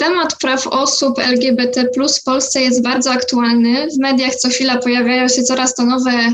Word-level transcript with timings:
Temat 0.00 0.36
praw 0.36 0.66
osób 0.66 1.18
LGBT 1.18 1.84
w 2.20 2.24
Polsce 2.24 2.60
jest 2.60 2.82
bardzo 2.82 3.10
aktualny. 3.10 3.86
W 3.86 3.98
mediach 3.98 4.34
co 4.34 4.48
chwila 4.48 4.78
pojawiają 4.78 5.28
się 5.28 5.42
coraz 5.42 5.74
to 5.74 5.84
nowe, 5.84 6.32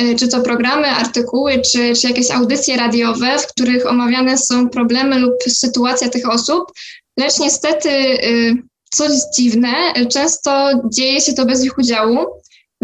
y, 0.00 0.16
czy 0.18 0.28
to 0.28 0.40
programy, 0.40 0.86
artykuły, 0.86 1.62
czy, 1.72 1.92
czy 2.00 2.08
jakieś 2.08 2.30
audycje 2.30 2.76
radiowe, 2.76 3.38
w 3.38 3.46
których 3.46 3.86
omawiane 3.86 4.38
są 4.38 4.68
problemy 4.68 5.18
lub 5.18 5.34
sytuacja 5.48 6.08
tych 6.08 6.30
osób. 6.30 6.72
Lecz 7.18 7.38
niestety, 7.38 7.88
y, 7.88 8.54
coś 8.94 9.12
dziwne, 9.38 9.72
często 10.12 10.70
dzieje 10.92 11.20
się 11.20 11.32
to 11.32 11.46
bez 11.46 11.64
ich 11.64 11.78
udziału. 11.78 12.26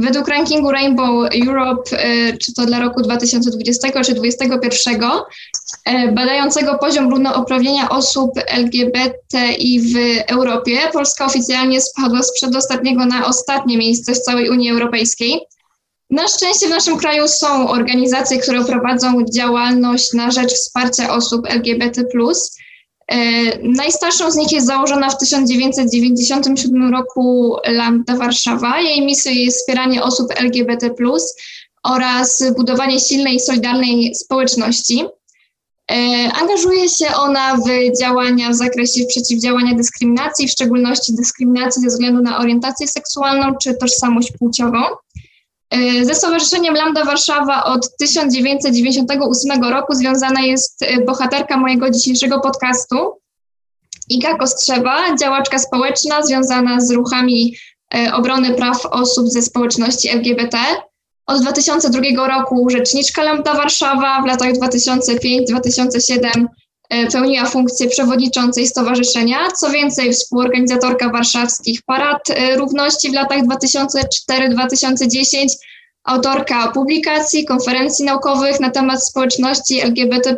Według 0.01 0.29
rankingu 0.29 0.71
Rainbow 0.71 1.29
Europe, 1.47 1.83
e, 1.93 2.37
czy 2.37 2.55
to 2.55 2.67
dla 2.67 2.81
roku 2.81 3.03
2020 3.03 4.03
czy 4.05 4.15
2021, 4.15 5.01
e, 5.85 6.13
badającego 6.13 6.79
poziom 6.79 7.11
równouprawnienia 7.11 7.89
osób 7.89 8.31
LGBTI 8.47 9.81
w 9.81 9.95
Europie, 10.33 10.79
Polska 10.93 11.27
oficjalnie 11.27 11.81
spadła 11.81 12.23
z 12.23 12.33
przedostatniego 12.33 13.07
na 13.07 13.27
ostatnie 13.27 13.79
miejsce 13.79 14.13
w 14.13 14.21
całej 14.21 14.51
Unii 14.51 14.71
Europejskiej. 14.71 15.41
Na 16.11 16.29
szczęście 16.29 16.67
w 16.67 16.71
naszym 16.71 16.99
kraju 16.99 17.29
są 17.29 17.69
organizacje, 17.69 18.39
które 18.39 18.65
prowadzą 18.65 19.25
działalność 19.35 20.13
na 20.13 20.31
rzecz 20.31 20.53
wsparcia 20.53 21.15
osób 21.15 21.47
LGBT. 21.49 22.03
E, 23.11 23.19
najstarszą 23.63 24.31
z 24.31 24.37
nich 24.37 24.53
jest 24.53 24.67
założona 24.67 25.11
w 25.11 25.19
1997 25.19 26.93
roku 26.93 27.57
Lambda 27.67 28.17
Warszawa. 28.17 28.81
Jej 28.81 29.07
misją 29.07 29.33
jest 29.33 29.59
wspieranie 29.59 30.03
osób 30.03 30.27
LGBT 30.37 30.91
oraz 31.83 32.45
budowanie 32.57 33.01
silnej 33.01 33.35
i 33.35 33.41
solidarnej 33.41 34.15
społeczności. 34.15 35.05
E, 35.91 35.95
angażuje 36.33 36.89
się 36.89 37.07
ona 37.15 37.57
w 37.57 37.99
działania 38.01 38.51
w 38.51 38.55
zakresie 38.55 39.05
przeciwdziałania 39.07 39.75
dyskryminacji, 39.75 40.49
w 40.49 40.51
szczególności 40.51 41.15
dyskryminacji 41.15 41.83
ze 41.83 41.89
względu 41.89 42.23
na 42.23 42.39
orientację 42.39 42.89
seksualną 42.89 43.55
czy 43.63 43.75
tożsamość 43.75 44.33
płciową. 44.39 44.79
E, 45.71 46.05
ze 46.05 46.15
Stowarzyszeniem 46.15 46.75
Lambda 46.75 47.05
Warszawa 47.05 47.65
od 47.65 47.97
1998 47.97 49.65
roku 49.65 49.95
związana 49.95 50.41
jest 50.41 50.83
e, 50.83 51.05
bohaterka 51.05 51.57
mojego 51.57 51.91
dzisiejszego 51.91 52.41
podcastu, 52.41 52.97
Iga 54.09 54.37
Kostrzewa, 54.37 55.17
działaczka 55.17 55.59
społeczna 55.59 56.23
związana 56.23 56.81
z 56.81 56.91
ruchami 56.91 57.57
e, 57.95 58.15
obrony 58.15 58.55
praw 58.55 58.87
osób 58.87 59.29
ze 59.29 59.43
społeczności 59.43 60.09
LGBT. 60.09 60.59
Od 61.27 61.43
2002 61.43 62.29
roku 62.29 62.71
rzeczniczka 62.71 63.23
Lambda 63.23 63.55
Warszawa, 63.55 64.23
w 64.23 64.27
latach 64.27 64.53
2005-2007 64.53 66.47
pełniła 67.13 67.47
funkcję 67.47 67.89
przewodniczącej 67.89 68.67
stowarzyszenia. 68.67 69.51
Co 69.51 69.71
więcej, 69.71 70.13
współorganizatorka 70.13 71.09
warszawskich 71.09 71.83
parad 71.83 72.23
równości 72.57 73.11
w 73.11 73.15
latach 73.15 73.43
2004-2010, 73.43 75.47
autorka 76.05 76.73
publikacji, 76.73 77.45
konferencji 77.45 78.05
naukowych 78.05 78.61
na 78.61 78.71
temat 78.71 79.07
społeczności 79.07 79.81
LGBT. 79.81 80.37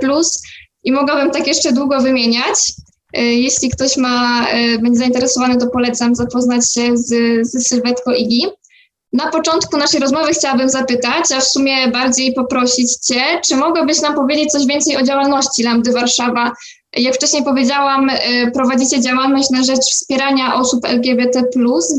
I 0.84 0.92
mogłabym 0.92 1.30
tak 1.30 1.46
jeszcze 1.46 1.72
długo 1.72 2.00
wymieniać. 2.00 2.72
Jeśli 3.14 3.70
ktoś 3.70 3.96
ma, 3.96 4.46
będzie 4.80 4.98
zainteresowany, 4.98 5.56
to 5.56 5.66
polecam 5.66 6.14
zapoznać 6.14 6.72
się 6.72 6.96
z, 6.96 7.08
z 7.46 7.68
sylwetką 7.68 8.12
Igi. 8.12 8.46
Na 9.12 9.30
początku 9.30 9.76
naszej 9.76 10.00
rozmowy 10.00 10.32
chciałabym 10.32 10.68
zapytać, 10.68 11.32
a 11.32 11.40
w 11.40 11.44
sumie 11.44 11.88
bardziej 11.88 12.32
poprosić 12.32 12.92
Cię, 12.96 13.40
czy 13.44 13.56
mogłabyś 13.56 14.00
nam 14.00 14.14
powiedzieć 14.14 14.50
coś 14.50 14.66
więcej 14.66 14.96
o 14.96 15.02
działalności 15.02 15.62
Lambdy 15.62 15.92
Warszawa? 15.92 16.52
Jak 16.96 17.14
wcześniej 17.14 17.44
powiedziałam, 17.44 18.10
y, 18.10 18.50
prowadzicie 18.54 19.00
działalność 19.00 19.50
na 19.50 19.62
rzecz 19.62 19.80
wspierania 19.80 20.54
osób 20.54 20.84
LGBT, 20.84 21.42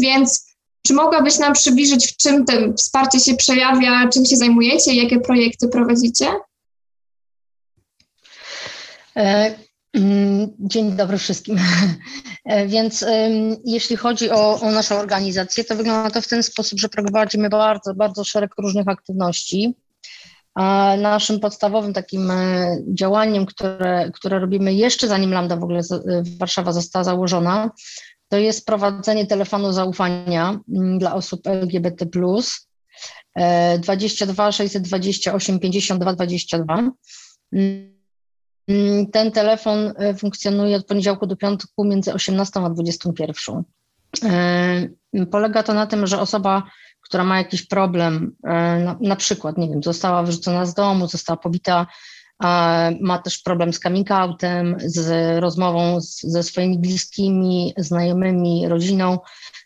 więc 0.01 0.53
czy 0.88 0.94
mogłabyś 0.94 1.40
nam 1.40 1.53
przybliżyć, 1.53 2.07
w 2.07 2.18
czym 2.18 2.46
to 2.46 2.53
wsparcie 2.78 3.19
się 3.19 3.35
przejawia, 3.35 4.09
czym 4.09 4.25
się 4.25 4.35
zajmujecie, 4.35 4.94
jakie 4.94 5.19
projekty 5.19 5.68
prowadzicie? 5.68 6.28
E, 9.96 10.00
Mm, 10.00 10.50
dzień 10.59 10.92
dobry 10.92 11.18
wszystkim. 11.18 11.58
E, 12.46 12.68
więc 12.68 13.06
jeśli 13.66 13.96
chodzi 13.96 14.31
o, 14.31 14.62
o, 14.62 14.72
naszą 14.72 15.00
organizację, 15.00 15.64
to 15.64 15.76
wygląda 15.76 16.09
to 16.09 16.22
w 16.22 16.28
ten 16.28 16.44
sposób, 16.44 16.80
że 16.80 16.90
prowadzimy 16.90 17.50
bardzo, 17.50 17.96
bardzo 17.96 18.24
szereg 18.24 18.52
różnych 18.58 18.88
aktywności. 18.88 19.76
A 20.56 20.96
naszym 20.98 21.40
podstawowym 21.40 21.94
takim 21.94 22.31
e, 22.31 22.78
działaniem, 22.94 23.46
które, 23.46 24.12
które 24.14 24.40
robimy 24.40 24.74
jeszcze 24.74 25.08
zanim 25.08 25.31
Lambda 25.31 25.58
w 25.58 25.64
ogóle 25.64 25.81
Warszawa 26.40 26.72
została 26.72 27.04
założona, 27.04 27.72
to 28.30 28.38
jest 28.38 28.66
prowadzenie 28.66 29.28
telefonu 29.28 29.74
zaufania 29.74 30.60
mm, 30.75 31.00
dla 31.00 31.16
osób 31.16 31.48
LGBT+, 31.48 32.06
22 33.80 34.52
628 34.52 35.60
52 35.60 36.14
22. 36.14 36.92
Mm, 38.68 39.12
ten 39.12 39.31
telefon 39.31 39.94
e, 39.97 40.13
funkcjonuje 40.13 40.78
od 40.78 40.85
poniedziałku 40.85 41.28
do 41.28 41.35
piątku 41.35 41.85
między 41.85 42.13
18 42.13 42.59
a 42.59 42.69
21. 42.69 43.63
E, 44.24 45.25
polega 45.31 45.63
to 45.63 45.74
na 45.74 45.88
tym, 45.88 46.07
że 46.07 46.19
osoba, 46.19 46.63
która 47.01 47.24
ma 47.24 47.38
jakiś 47.38 47.68
problem, 47.68 48.35
e, 48.44 48.97
na, 49.01 49.16
przykład, 49.16 49.57
nie 49.57 49.69
wiem, 49.69 49.84
została 49.84 50.24
wyrzucona 50.24 50.66
z 50.66 50.74
domu, 50.74 51.07
została 51.07 51.38
pobita, 51.38 51.88
ma 53.01 53.18
też 53.24 53.38
problem 53.38 53.74
z 53.74 53.79
coming 53.79 54.12
outem, 54.12 54.75
z 54.80 55.40
rozmową 55.40 56.01
z, 56.01 56.22
ze 56.22 56.44
swoimi 56.44 56.80
bliskimi, 56.80 57.74
znajomymi, 57.78 58.68
rodziną, 58.68 59.19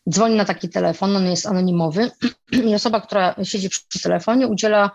dzwoni 0.09 0.35
na 0.35 0.45
taki 0.45 0.69
telefon, 0.69 1.15
on 1.15 1.25
jest 1.25 1.45
anonimowy 1.45 2.11
i 2.67 2.75
osoba, 2.75 3.01
która 3.01 3.35
siedzi 3.43 3.69
przy 3.69 3.99
telefonie 4.03 4.47
udziela 4.47 4.91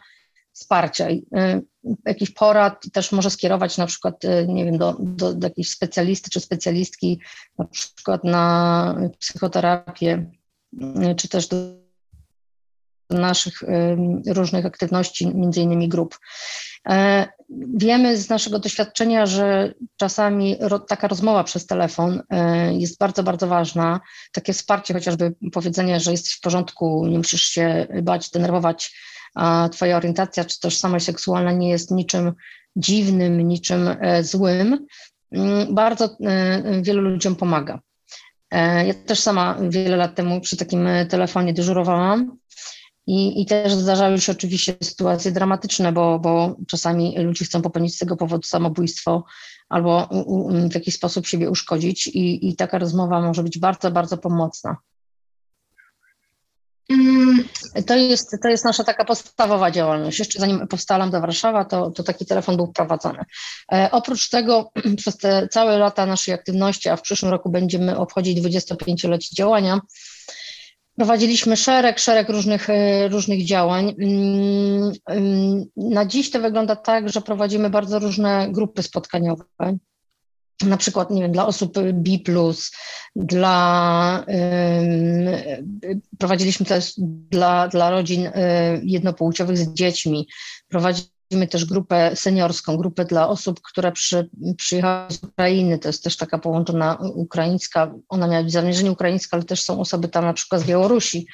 wsparcia, 0.62 1.08
y, 1.10 1.22
jakichś 2.06 2.32
porad, 2.32 2.84
też 2.92 3.12
może 3.12 3.30
skierować 3.30 3.78
na 3.78 3.86
przykład, 3.86 4.24
y, 4.24 4.46
nie 4.48 4.64
wiem, 4.64 4.78
do, 4.78 4.96
do, 5.00 5.34
do 5.34 5.46
jakiejś 5.46 5.70
specjalisty 5.70 6.30
czy 6.30 6.40
specjalistki, 6.40 7.20
na 7.58 7.64
przykład 7.64 8.24
na 8.24 8.96
psychoterapię, 9.18 10.30
y, 11.10 11.14
czy 11.14 11.28
też 11.28 11.48
do 11.48 11.56
naszych 13.10 13.62
różnych 14.26 14.66
aktywności, 14.66 15.34
między 15.34 15.60
innymi 15.60 15.88
grup. 15.88 16.18
E, 16.88 17.28
wiemy 17.76 18.16
z 18.16 18.28
naszego 18.28 18.58
doświadczenia, 18.58 19.26
że 19.26 19.74
czasami 19.96 20.56
taka 20.88 21.08
rozmowa 21.08 21.44
przez 21.44 21.66
telefon 21.66 22.22
jest 22.72 22.98
bardzo, 22.98 23.22
bardzo 23.22 23.46
ważna. 23.46 24.00
Takie 24.32 24.52
wsparcie, 24.52 24.94
chociażby 24.94 25.34
powiedzenie, 25.52 26.00
że 26.00 26.10
jesteś 26.10 26.32
w 26.32 26.40
porządku, 26.40 27.06
nie 27.06 27.18
musisz 27.18 27.42
się 27.42 27.86
bać, 28.02 28.30
denerwować, 28.30 28.94
Twoja 29.72 29.97
orientacja 29.97 30.44
czy 30.44 30.60
tożsamość 30.60 31.04
seksualna 31.04 31.53
nie 31.53 31.70
jest 31.70 31.91
niczym 31.91 32.32
dziwnym, 32.76 33.48
niczym 33.48 33.88
e, 34.00 34.25
złym, 34.25 34.87
mm, 35.32 35.75
bardzo 35.75 36.04
e, 36.04 36.82
wielu 36.82 37.03
ludziom 37.03 37.37
pomaga. 37.37 37.81
E, 38.50 38.87
ja 38.87 38.94
też 38.94 39.20
sama 39.20 39.59
wiele 39.69 39.97
lat 39.97 40.15
temu 40.15 40.41
przy 40.41 40.56
takim 40.56 40.88
telefonie 41.09 41.54
dyżurowałam 41.54 42.37
i, 43.06 43.43
i 43.43 43.47
też 43.47 43.72
zdarzały 43.72 44.20
się 44.20 44.32
oczywiście 44.32 44.75
sytuacje 44.82 45.32
dramatyczne, 45.32 45.93
bo, 45.93 46.19
bo 46.19 46.56
czasami 46.69 47.19
ludzie 47.19 47.44
chcą 47.44 47.62
popełnić 47.62 47.94
z 47.94 47.99
tego 47.99 48.16
powodu 48.16 48.43
samobójstwo 48.43 49.25
albo 49.69 50.09
w 50.70 50.75
jakiś 50.75 50.94
sposób 50.94 51.26
siebie 51.26 51.50
uszkodzić 51.50 52.06
i, 52.06 52.49
i 52.49 52.56
taka 52.56 52.78
rozmowa 52.78 53.20
może 53.20 53.43
być 53.43 53.59
bardzo, 53.59 53.91
bardzo 53.91 54.19
pomocna. 54.19 54.76
Mm, 56.91 57.44
to 57.87 57.96
jest, 57.96 58.37
to 58.43 58.49
jest 58.49 58.64
nasza 58.64 58.84
taka 58.84 59.05
podstawowa 59.05 59.70
działalność. 59.70 60.19
Jeszcze 60.19 60.40
zanim 60.40 60.69
powstałam 60.69 61.11
do 61.11 61.20
Warszawa, 61.20 61.64
to, 61.64 61.90
to 61.90 62.02
taki 62.02 62.26
telefon 62.26 62.56
był 62.56 62.73
prowadzony. 62.73 63.25
E, 63.73 63.88
oprócz 63.93 64.29
tego 64.29 64.70
przez 64.96 65.17
te 65.17 65.49
całe 65.49 65.79
lata 65.79 66.06
naszej 66.06 66.34
aktywności, 66.34 66.88
a 66.88 66.96
w 66.96 67.02
przyszłym 67.02 67.31
roku 67.31 67.50
będziemy 67.50 67.99
obchodzić 67.99 68.40
25-lecie 68.40 69.37
działania, 69.37 69.81
prowadziliśmy 70.96 71.56
szereg, 71.56 71.99
szereg 71.99 72.29
różnych, 72.29 72.70
e, 72.70 73.08
różnych 73.08 73.44
działań. 73.44 73.94
Mm, 73.99 74.93
mm, 75.06 75.64
na 75.76 76.06
dziś 76.06 76.31
to 76.31 76.40
wygląda 76.40 76.76
tak, 76.76 77.08
że 77.08 77.20
prowadzimy 77.20 77.70
bardzo 77.70 77.99
różne 77.99 78.49
grupy 78.50 78.82
spotkaniowe 78.82 79.44
na 80.62 80.76
przykład, 80.76 81.11
nie 81.11 81.23
wiem, 81.23 81.32
dla 81.32 81.47
osób 81.47 81.75
B, 81.93 82.11
dla, 83.17 84.25
prowadziliśmy 86.19 86.67
też 86.67 86.93
dla, 87.31 87.69
dla 87.69 87.91
rodzin 87.91 88.26
y, 88.26 88.32
jednopłciowych 88.85 89.59
z 89.59 89.75
dziećmi, 89.75 90.29
prowadzimy 90.69 91.49
też 91.50 91.64
grupę 91.64 92.11
seniorską, 92.14 92.76
grupę 92.76 93.05
dla 93.05 93.29
osób, 93.29 93.61
które 93.62 93.93
przy, 93.93 94.31
przyjechały 94.56 95.12
z 95.12 95.25
Ukrainy, 95.25 95.79
to 95.79 95.88
jest 95.88 96.05
też 96.05 96.17
taka 96.17 96.38
połączona 96.38 96.99
ukraińska, 97.14 97.94
ona 98.09 98.26
miała 98.26 98.43
być 98.43 98.53
zamierzenie 98.53 98.93
ukraińska, 98.93 99.37
ale 99.37 99.44
też 99.44 99.62
są 99.62 99.81
osoby 99.81 100.09
tam 100.09 100.25
na 100.25 100.32
przykład 100.32 100.61
z 100.61 100.64
Białorusi. 100.64 101.26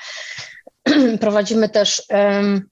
Prowadzimy 1.21 1.69
też 1.69 2.03
um, 2.11 2.69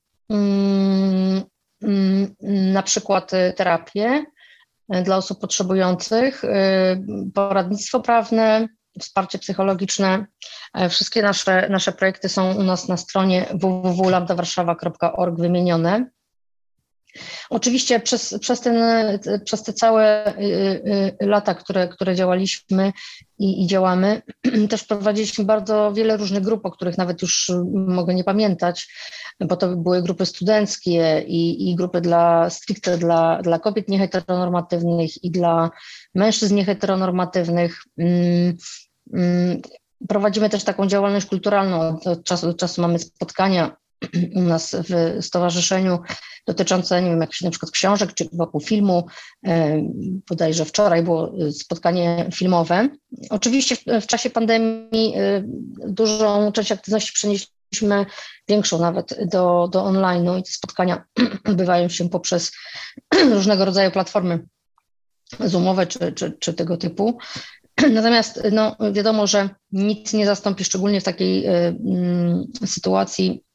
na 2.42 2.82
przykład 2.82 3.30
terapię, 3.56 4.24
dla 4.88 5.16
osób 5.16 5.40
potrzebujących, 5.40 6.44
y, 6.44 6.48
poradnictwo 7.34 8.00
prawne, 8.00 8.68
wsparcie 9.00 9.38
psychologiczne. 9.38 10.26
Wszystkie 10.90 11.22
nasze, 11.22 11.68
nasze 11.68 11.92
projekty 11.92 12.28
są 12.28 12.54
u 12.54 12.62
nas 12.62 12.88
na 12.88 12.96
stronie 12.96 13.46
www.lambdawarszawa.org 13.54 15.38
wymienione. 15.38 16.10
Oczywiście 17.50 18.00
przez, 18.00 18.38
przez, 18.40 18.60
ten, 18.60 18.76
przez 19.44 19.62
te 19.62 19.72
całe 19.72 20.26
y, 20.26 20.42
y, 20.42 21.16
y, 21.22 21.26
lata, 21.26 21.54
które, 21.54 21.88
które 21.88 22.14
działaliśmy 22.14 22.92
i, 23.38 23.64
i, 23.64 23.66
działamy, 23.66 24.22
też 24.70 24.84
prowadziliśmy 24.84 25.44
bardzo 25.44 25.92
wiele 25.92 26.16
różnych 26.16 26.42
grup, 26.42 26.66
o 26.66 26.70
których 26.70 26.98
nawet 26.98 27.22
już 27.22 27.52
mogę 27.74 28.14
nie 28.14 28.24
pamiętać, 28.24 28.88
bo 29.40 29.56
to 29.56 29.76
były 29.76 30.02
grupy 30.02 30.26
studenckie 30.26 31.24
i, 31.26 31.70
i 31.70 31.76
grupy 31.76 32.00
dla 32.00 32.50
stricte 32.50 32.98
dla, 32.98 33.42
dla 33.42 33.58
kobiet 33.58 33.88
nieheteronormatywnych 33.88 35.24
i 35.24 35.30
dla 35.30 35.70
mężczyzn 36.14 36.54
nieheteronormatywnych. 36.54 37.82
Mm, 37.98 38.56
mm, 39.12 39.60
prowadzimy 40.08 40.50
też 40.50 40.64
taką 40.64 40.86
działalność 40.86 41.26
kulturalną. 41.26 42.00
Od 42.04 42.24
czasu 42.24 42.46
do 42.46 42.54
czasu 42.54 42.82
mamy 42.82 42.98
spotkania 42.98 43.76
u 44.34 44.40
nas 44.40 44.76
w 44.88 45.24
stowarzyszeniu 45.24 45.98
dotyczące, 46.46 47.02
nie 47.02 47.10
wiem, 47.10 47.20
jakichś 47.20 47.40
na 47.40 47.50
przykład 47.50 47.72
książek 47.72 48.14
czy 48.14 48.28
wokół 48.32 48.60
filmu. 48.60 49.06
E, 49.46 49.82
bodajże 50.28 50.64
wczoraj 50.64 51.02
było 51.02 51.32
spotkanie 51.52 52.28
filmowe. 52.34 52.88
Oczywiście 53.30 53.76
w, 53.76 53.82
w 54.02 54.06
czasie 54.06 54.30
pandemii 54.30 55.14
e, 55.16 55.42
dużą 55.88 56.52
część 56.52 56.72
aktywności 56.72 57.12
przenieśliśmy, 57.12 58.06
większą 58.48 58.78
nawet 58.78 59.18
do, 59.30 59.68
do 59.72 59.80
online'u 59.84 60.38
i 60.38 60.42
te 60.42 60.50
spotkania 60.50 61.04
odbywają 61.50 61.88
się 61.88 62.08
poprzez 62.08 62.52
różnego 63.34 63.64
rodzaju 63.64 63.90
platformy 63.90 64.46
zoomowe 65.40 65.86
czy, 65.86 66.12
czy, 66.12 66.36
czy 66.40 66.54
tego 66.54 66.76
typu. 66.76 67.18
Natomiast 67.92 68.42
no, 68.52 68.76
wiadomo, 68.92 69.26
że 69.26 69.48
nic 69.72 70.12
nie 70.12 70.26
zastąpi, 70.26 70.64
szczególnie 70.64 71.00
w 71.00 71.04
takiej 71.04 71.46
y, 71.46 71.76
y, 72.62 72.66
sytuacji 72.66 73.45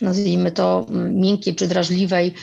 nazwijmy 0.00 0.52
to, 0.52 0.86
mm, 0.90 1.20
miękkiej 1.20 1.54
czy 1.54 1.66
drażliwej, 1.66 2.34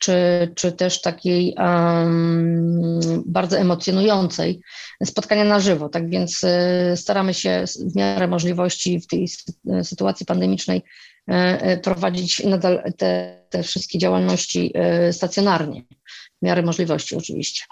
czy, 0.00 0.14
czy 0.54 0.72
też 0.72 1.00
takiej 1.00 1.54
um, 1.58 3.00
bardzo 3.26 3.58
emocjonującej 3.58 4.60
spotkania 5.04 5.44
na 5.44 5.60
żywo. 5.60 5.88
Tak 5.88 6.10
więc 6.10 6.44
y, 6.44 6.96
staramy 6.96 7.34
się 7.34 7.64
w 7.92 7.96
miarę 7.96 8.28
możliwości 8.28 9.00
w 9.00 9.06
tej 9.06 9.28
sytuacji 9.82 10.26
pandemicznej 10.26 10.82
y, 11.30 11.34
y, 11.70 11.78
prowadzić 11.78 12.44
nadal 12.44 12.92
te, 12.96 13.42
te 13.50 13.62
wszystkie 13.62 13.98
działalności 13.98 14.72
y, 15.08 15.12
stacjonarnie, 15.12 15.82
w 16.42 16.46
miarę 16.46 16.62
możliwości 16.62 17.16
oczywiście. 17.16 17.64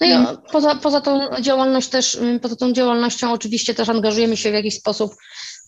No 0.00 0.06
i 0.06 0.12
mhm. 0.12 0.38
poza, 0.52 0.74
poza 0.74 1.00
tą 1.00 1.40
działalność 1.40 1.88
też, 1.88 2.18
poza 2.42 2.56
tą 2.56 2.72
działalnością 2.72 3.32
oczywiście 3.32 3.74
też 3.74 3.88
angażujemy 3.88 4.36
się 4.36 4.50
w 4.50 4.54
jakiś 4.54 4.74
sposób 4.74 5.12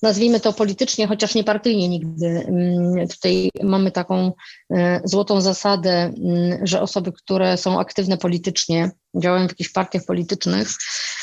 nazwijmy 0.03 0.41
to 0.41 0.53
politycznie, 0.53 1.07
chociaż 1.07 1.35
nie 1.35 1.45
partyjnie 1.45 1.89
nigdy. 1.89 2.27
Mm, 2.27 3.09
tutaj 3.09 3.51
mamy 3.63 3.91
taką 3.91 4.33
e, 4.71 5.01
złotą 5.05 5.41
zasadę, 5.41 5.91
mm, 5.91 6.67
że 6.67 6.83
osoby, 6.83 7.13
które 7.13 7.57
są 7.57 7.81
aktywne 7.81 8.19
politycznie, 8.19 8.91
działają 9.23 9.47
w 9.47 9.51
jakichś 9.51 9.71
partiach 9.71 10.05
politycznych, 10.05 10.69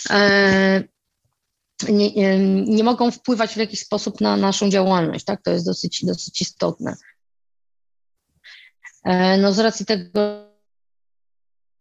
e, 0.10 0.84
nie, 1.90 2.40
nie 2.66 2.84
mogą 2.84 3.12
wpływać 3.12 3.54
w 3.54 3.58
jakiś 3.58 3.80
sposób 3.80 4.22
na 4.22 4.38
naszą 4.38 4.70
działalność. 4.70 5.26
Tak? 5.26 5.42
To 5.44 5.52
jest 5.52 5.66
dosyć, 5.66 6.06
dosyć 6.06 6.42
istotne. 6.42 6.96
E, 9.04 9.38
no 9.38 9.54
z 9.54 9.60
racji 9.60 9.86
tego, 9.86 10.48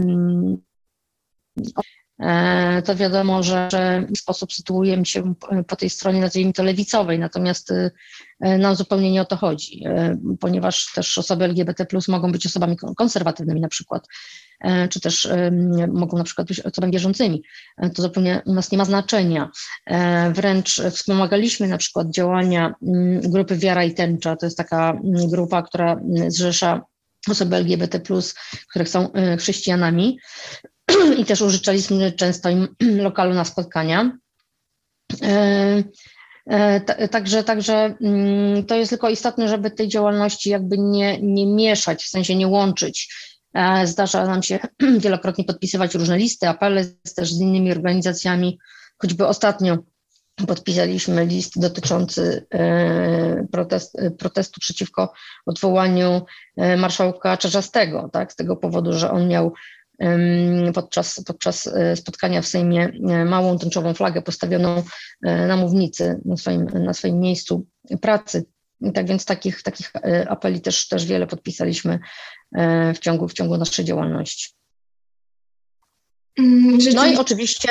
to 2.86 2.96
wiadomo, 2.96 3.44
że, 3.44 3.70
w 4.16 4.20
sposób 4.20 4.54
sytuujemy 4.54 5.06
się 5.06 5.34
po 5.68 5.76
tej 5.76 5.90
stronie, 5.90 6.22
nazwijmy 6.22 6.54
to 6.54 6.64
lewicowej, 6.64 7.20
natomiast 7.20 7.72
e, 7.72 8.58
nam 8.58 8.76
zupełnie 8.76 9.12
nie 9.12 9.22
o 9.22 9.26
to 9.26 9.36
chodzi, 9.36 9.84
e, 9.86 10.18
ponieważ 10.40 10.94
też 10.94 11.18
osoby 11.18 11.46
LGBT 11.46 11.86
mogą 12.08 12.32
być 12.32 12.46
osobami 12.46 12.78
konserwatywnymi 12.98 13.62
na 13.62 13.68
przykład, 13.68 14.08
czy 14.90 15.00
też 15.00 15.30
mogą 15.94 16.18
na 16.18 16.24
przykład 16.24 16.48
być 16.48 16.60
osobami 16.60 16.94
wierzącymi. 16.94 17.44
To 17.96 18.02
zupełnie 18.02 18.42
u 18.46 18.54
nas 18.54 18.72
nie 18.72 18.78
ma 18.78 18.86
znaczenia. 18.86 19.50
Wręcz 20.34 20.82
wspomagaliśmy 20.92 21.68
na 21.68 21.78
przykład 21.78 22.10
działania 22.12 22.74
grupy 23.22 23.58
Wiara 23.58 23.84
i 23.84 23.94
Tęcza, 23.94 24.36
to 24.36 24.46
jest 24.46 24.58
taka 24.58 25.00
grupa, 25.32 25.62
która 25.62 26.00
zrzesza 26.28 26.82
osoby 27.30 27.56
LGBT, 27.56 28.02
które 28.70 28.86
są 28.86 29.10
chrześcijanami 29.40 30.20
i 31.18 31.26
też 31.26 31.42
użyczaliśmy 31.42 32.12
często 32.12 32.50
im 32.50 32.68
lokalu 33.08 33.34
na 33.34 33.46
spotkania. 33.46 34.12
E, 35.22 35.84
e, 36.46 37.08
także, 37.08 37.44
także 37.44 37.96
mm, 38.02 38.66
to 38.66 38.76
jest 38.76 38.90
tylko 38.90 39.10
istotne, 39.10 39.50
żeby 39.50 39.72
tej 39.72 39.88
działalności 39.88 40.50
jakby 40.50 40.78
nie, 40.78 41.22
nie 41.22 41.48
mieszać, 41.48 42.04
w 42.04 42.10
sensie 42.10 42.36
nie 42.36 42.48
łączyć. 42.48 43.16
E, 43.54 43.88
zdarza 43.88 44.26
nam 44.26 44.44
się 44.44 44.60
wielokrotnie 45.04 45.44
podpisywać 45.44 45.96
różne 45.96 46.18
listy, 46.18 46.48
apele 46.48 46.86
też 47.16 47.34
z 47.34 47.42
innymi 47.42 47.72
organizacjami, 47.72 48.60
choćby 48.98 49.28
ostatnio 49.28 49.78
podpisaliśmy 50.48 51.26
list 51.26 51.60
dotyczący 51.60 52.48
protest, 53.52 53.98
protestu 54.20 54.60
przeciwko 54.60 55.14
odwołaniu 55.46 56.26
marszałka 56.78 57.38
Czarzastego, 57.38 58.10
tak, 58.14 58.34
z 58.34 58.36
tego 58.36 58.56
powodu, 58.56 58.94
że 58.94 59.12
on 59.12 59.28
miał 59.28 59.54
podczas, 60.74 61.24
podczas 61.24 61.68
e, 61.68 61.96
spotkania 61.96 62.42
w 62.42 62.48
Sejmie 62.48 62.92
e, 63.10 63.26
małą 63.26 63.58
tęczową 63.58 63.94
flagę 63.94 64.22
postawioną 64.22 64.84
e, 65.24 65.48
na 65.48 65.58
mównicy 65.58 66.22
na 66.26 66.38
swoim, 66.38 66.66
na 66.66 66.94
swoim 66.94 67.20
miejscu 67.20 67.66
pracy. 68.02 68.46
I 68.82 68.92
tak 68.92 69.08
więc 69.08 69.26
takich, 69.26 69.64
takich 69.64 69.92
apeli 70.28 70.62
też, 70.62 70.88
też 70.88 71.06
wiele 71.06 71.28
podpisaliśmy 71.28 72.00
w 72.96 73.00
ciągu, 73.00 73.28
w 73.28 73.34
ciągu 73.34 73.58
naszej 73.58 73.86
działalności. 73.86 74.59
Mm, 76.40 76.78
no 76.96 77.06
i 77.06 77.18
oczywiście 77.18 77.70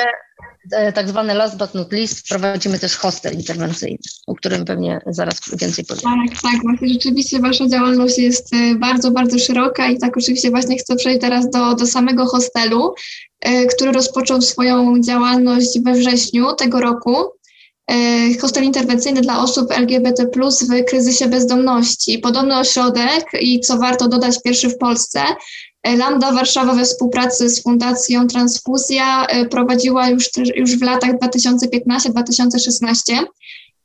E, 0.71 0.93
tak 0.93 1.09
zwany 1.09 1.33
last 1.33 1.57
but 1.57 1.73
not 1.73 1.93
least, 1.93 2.27
prowadzimy 2.29 2.79
też 2.79 2.95
hostel 2.95 3.33
interwencyjny, 3.33 3.97
o 4.27 4.35
którym 4.35 4.65
pewnie 4.65 5.01
zaraz 5.07 5.35
więcej 5.57 5.85
powiem. 5.85 6.03
Tak, 6.03 6.41
tak, 6.41 6.61
właśnie 6.63 6.89
rzeczywiście 6.89 7.39
Wasza 7.39 7.67
działalność 7.67 8.17
jest 8.17 8.53
e, 8.53 8.75
bardzo, 8.75 9.11
bardzo 9.11 9.39
szeroka 9.39 9.87
i 9.87 9.99
tak 9.99 10.17
oczywiście 10.17 10.49
właśnie 10.49 10.77
chcę 10.77 10.95
przejść 10.95 11.21
teraz 11.21 11.49
do, 11.49 11.75
do 11.75 11.87
samego 11.87 12.25
hostelu, 12.25 12.93
e, 13.41 13.65
który 13.65 13.91
rozpoczął 13.91 14.41
swoją 14.41 15.01
działalność 15.01 15.79
we 15.85 15.93
wrześniu 15.93 16.53
tego 16.53 16.79
roku. 16.79 17.15
Hostel 18.41 18.63
interwencyjny 18.63 19.21
dla 19.21 19.43
osób 19.43 19.71
LGBT 19.71 20.25
w 20.25 20.85
kryzysie 20.85 21.27
bezdomności. 21.27 22.19
Podobny 22.19 22.57
ośrodek 22.57 23.25
i 23.41 23.59
co 23.59 23.77
warto 23.77 24.07
dodać, 24.07 24.41
pierwszy 24.43 24.69
w 24.69 24.77
Polsce, 24.77 25.21
Lambda 25.85 26.31
Warszawa 26.31 26.73
we 26.73 26.85
współpracy 26.85 27.49
z 27.49 27.63
Fundacją 27.63 28.27
Transfuzja 28.27 29.25
e, 29.25 29.45
prowadziła 29.45 30.09
już, 30.09 30.29
już 30.55 30.79
w 30.79 30.81
latach 30.81 31.11
2015-2016. 31.11 33.23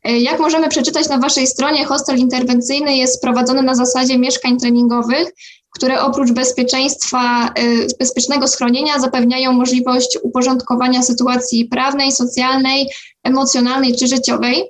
E, 0.04 0.18
jak 0.18 0.40
możemy 0.40 0.68
przeczytać 0.68 1.08
na 1.08 1.18
Waszej 1.18 1.46
stronie, 1.46 1.84
hostel 1.84 2.18
interwencyjny 2.18 2.96
jest 2.96 3.22
prowadzony 3.22 3.62
na 3.62 3.74
zasadzie 3.74 4.18
mieszkań 4.18 4.56
treningowych, 4.56 5.28
które 5.70 6.02
oprócz 6.02 6.32
bezpieczeństwa, 6.32 7.48
e, 7.48 7.52
bezpiecznego 7.98 8.48
schronienia 8.48 9.00
zapewniają 9.00 9.52
możliwość 9.52 10.18
uporządkowania 10.22 11.02
sytuacji 11.02 11.64
prawnej, 11.64 12.12
socjalnej, 12.12 12.90
emocjonalnej 13.22 13.96
czy 13.96 14.06
życiowej. 14.06 14.64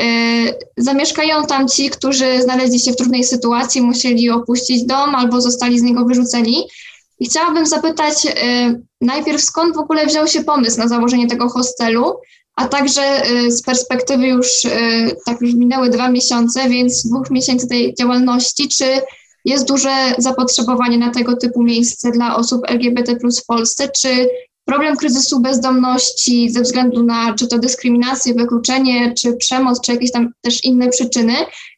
E, 0.00 0.04
zamieszkają 0.76 1.46
tam 1.46 1.68
ci, 1.68 1.90
którzy 1.90 2.42
znaleźli 2.42 2.80
się 2.80 2.92
w 2.92 2.96
trudnej 2.96 3.24
sytuacji, 3.24 3.82
musieli 3.82 4.30
opuścić 4.30 4.84
dom 4.84 5.14
albo 5.14 5.40
zostali 5.40 5.78
z 5.78 5.82
niego 5.82 6.04
wyrzuceni. 6.04 6.68
I 7.18 7.26
chciałabym 7.26 7.66
zapytać 7.66 8.26
e, 8.26 8.74
najpierw, 9.00 9.42
skąd 9.42 9.76
w 9.76 9.78
ogóle 9.78 10.06
wziął 10.06 10.26
się 10.26 10.44
pomysł 10.44 10.78
na 10.78 10.88
założenie 10.88 11.26
tego 11.26 11.48
hostelu, 11.48 12.14
a 12.56 12.68
także 12.68 13.02
e, 13.02 13.50
z 13.50 13.62
perspektywy 13.62 14.26
już, 14.26 14.48
tak 15.26 15.40
już 15.40 15.54
minęły 15.54 15.90
dwa 15.90 16.08
miesiące, 16.08 16.68
więc 16.68 17.06
dwóch 17.06 17.30
miesięcy 17.30 17.68
tej 17.68 17.94
działalności, 17.94 18.68
czy 18.68 18.84
jest 19.44 19.68
duże 19.68 20.14
zapotrzebowanie 20.18 20.98
na 20.98 21.10
tego 21.10 21.36
typu 21.36 21.62
miejsce 21.62 22.10
dla 22.10 22.36
osób 22.36 22.60
LGBT 22.68 23.16
w 23.42 23.46
Polsce, 23.46 23.88
czy 23.88 24.28
Problem 24.66 24.96
kryzysu 24.96 25.40
bezdomności 25.40 26.50
ze 26.50 26.62
względu 26.62 27.02
na 27.02 27.34
czy 27.34 27.48
to 27.48 27.58
dyskryminację, 27.58 28.34
wykluczenie, 28.34 29.14
czy 29.14 29.36
przemoc, 29.36 29.80
czy 29.80 29.92
jakieś 29.92 30.12
tam 30.12 30.32
też 30.40 30.64
inne 30.64 30.88
przyczyny 30.88 31.34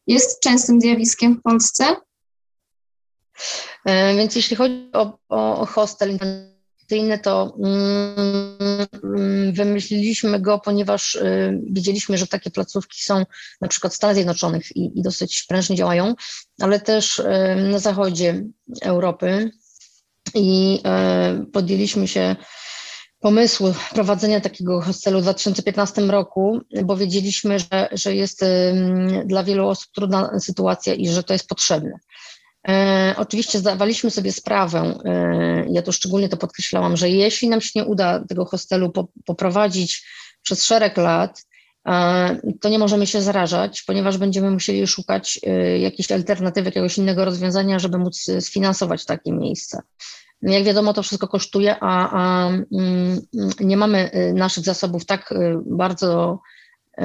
jest 0.07 0.41
częstym 0.41 0.81
zjawiskiem 0.81 1.37
w 1.37 1.43
Polsce. 1.43 1.85
E, 3.85 4.17
więc 4.17 4.37
jeśli 4.37 4.57
chodzi 4.57 4.91
o, 4.93 5.19
o 5.29 5.67
hostel 5.67 6.11
interwencyjny, 6.11 7.19
to 7.23 7.57
mm, 7.65 9.53
wymyśliliśmy 9.53 10.41
go, 10.41 10.59
ponieważ 10.59 11.15
y, 11.15 11.61
widzieliśmy, 11.71 12.19
że 12.19 12.27
takie 12.27 12.51
placówki 12.51 13.03
są 13.03 13.25
na 13.61 13.69
przykład 13.69 13.93
w 13.93 13.97
Stanach 13.97 14.15
Zjednoczonych 14.17 14.77
i, 14.77 14.99
i 14.99 15.03
dosyć 15.03 15.45
prężnie 15.49 15.77
działają, 15.77 16.15
ale 16.61 16.81
też 16.81 17.19
y, 17.19 17.25
na 17.57 17.79
zachodzie 17.79 18.45
Europy 18.83 19.51
i 20.35 20.83
podjęliśmy 21.53 22.09
się 22.09 22.37
pomysłu 23.21 23.75
prowadzenia 23.95 24.41
takiego 24.41 24.81
hostelu 24.81 25.19
w 25.19 25.23
2015 25.23 26.03
roku, 26.03 26.61
bo 26.85 26.97
wiedzieliśmy, 26.97 27.59
że, 27.59 27.89
że 27.93 28.15
jest 28.15 28.45
dla 29.25 29.45
wielu 29.45 29.69
osób 29.69 29.93
trudna 29.95 30.41
sytuacja 30.41 30.95
i 30.95 31.09
że 31.09 31.23
to 31.23 31.33
jest 31.33 31.49
potrzebne. 31.49 31.99
E, 32.69 33.15
oczywiście 33.17 33.59
zdawaliśmy 33.59 34.11
sobie 34.11 34.33
sprawę, 34.33 34.99
e, 35.05 35.67
ja 35.71 35.83
to 35.83 35.93
szczególnie 35.93 36.29
to 36.29 36.37
podkreślałam, 36.37 36.97
że 36.97 37.11
jeśli 37.11 37.49
nam 37.49 37.61
się 37.61 37.71
nie 37.75 37.85
uda 37.85 38.25
tego 38.29 38.45
hostelu 38.45 38.91
po, 38.91 39.09
poprowadzić 39.25 40.07
przez 40.43 40.65
szereg 40.65 40.97
lat, 40.97 41.45
e, 41.89 42.41
to 42.61 42.69
nie 42.69 42.79
możemy 42.79 43.07
się 43.07 43.23
zarażać, 43.23 43.83
ponieważ 43.83 44.19
będziemy 44.19 44.51
musieli 44.51 44.87
szukać 44.87 45.41
e, 45.47 45.79
jakiejś 45.79 46.13
alternatywy, 46.13 46.69
jakiegoś 46.69 46.99
innego 46.99 47.25
rozwiązania, 47.25 47.79
żeby 47.79 47.99
móc 47.99 48.27
sfinansować 48.41 49.05
takie 49.05 49.33
miejsce. 49.33 49.83
Jak 50.43 50.65
wiadomo, 50.65 50.93
to 50.93 51.03
wszystko 51.03 51.29
kosztuje, 51.29 51.77
a, 51.81 52.11
a 52.11 52.49
mm, 52.49 53.21
nie 53.61 53.77
mamy 53.77 54.11
y, 54.15 54.35
naszych 54.35 54.65
zasobów 54.65 55.07
tak 55.07 55.33
y, 55.33 55.37
bardzo 55.67 56.41
y, 56.99 57.05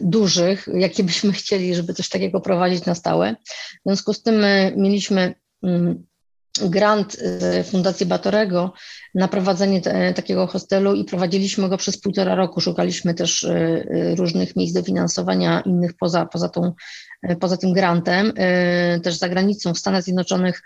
dużych, 0.00 0.68
jakie 0.74 1.04
byśmy 1.04 1.32
chcieli, 1.32 1.74
żeby 1.74 1.94
coś 1.94 2.08
takiego 2.08 2.40
prowadzić 2.40 2.84
na 2.84 2.94
stałe. 2.94 3.36
W 3.80 3.82
związku 3.86 4.12
z 4.12 4.22
tym 4.22 4.44
mieliśmy 4.76 5.34
mm, 5.62 6.06
grant 6.64 7.16
Fundacji 7.70 8.06
Batorego 8.06 8.72
na 9.14 9.28
prowadzenie 9.28 9.80
te, 9.80 10.14
takiego 10.14 10.46
hostelu 10.46 10.94
i 10.94 11.04
prowadziliśmy 11.04 11.68
go 11.68 11.76
przez 11.76 12.00
półtora 12.00 12.34
roku. 12.34 12.60
Szukaliśmy 12.60 13.14
też 13.14 13.46
różnych 14.16 14.56
miejsc 14.56 14.74
dofinansowania 14.74 15.60
innych 15.60 15.92
poza, 16.00 16.26
poza, 16.26 16.48
tą, 16.48 16.72
poza 17.40 17.56
tym 17.56 17.72
grantem, 17.72 18.32
też 19.02 19.14
za 19.14 19.28
granicą 19.28 19.74
w 19.74 19.78
Stanach 19.78 20.02
Zjednoczonych 20.02 20.62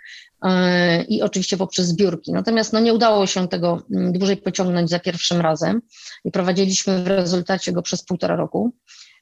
i 1.09 1.23
oczywiście 1.23 1.57
poprzez 1.57 1.87
zbiórki. 1.87 2.33
Natomiast 2.33 2.73
no, 2.73 2.81
nie 2.81 2.95
udało 2.95 3.27
się 3.27 3.49
tego 3.49 3.83
mm, 3.95 4.13
dłużej 4.13 4.37
pociągnąć 4.37 4.91
za 4.91 4.99
pierwszym 4.99 5.41
razem 5.41 5.83
i 6.25 6.31
prowadziliśmy 6.31 7.05
w 7.05 7.07
rezultacie 7.07 7.73
go 7.73 7.83
przez 7.83 8.05
półtora 8.05 8.37
roku. 8.37 8.73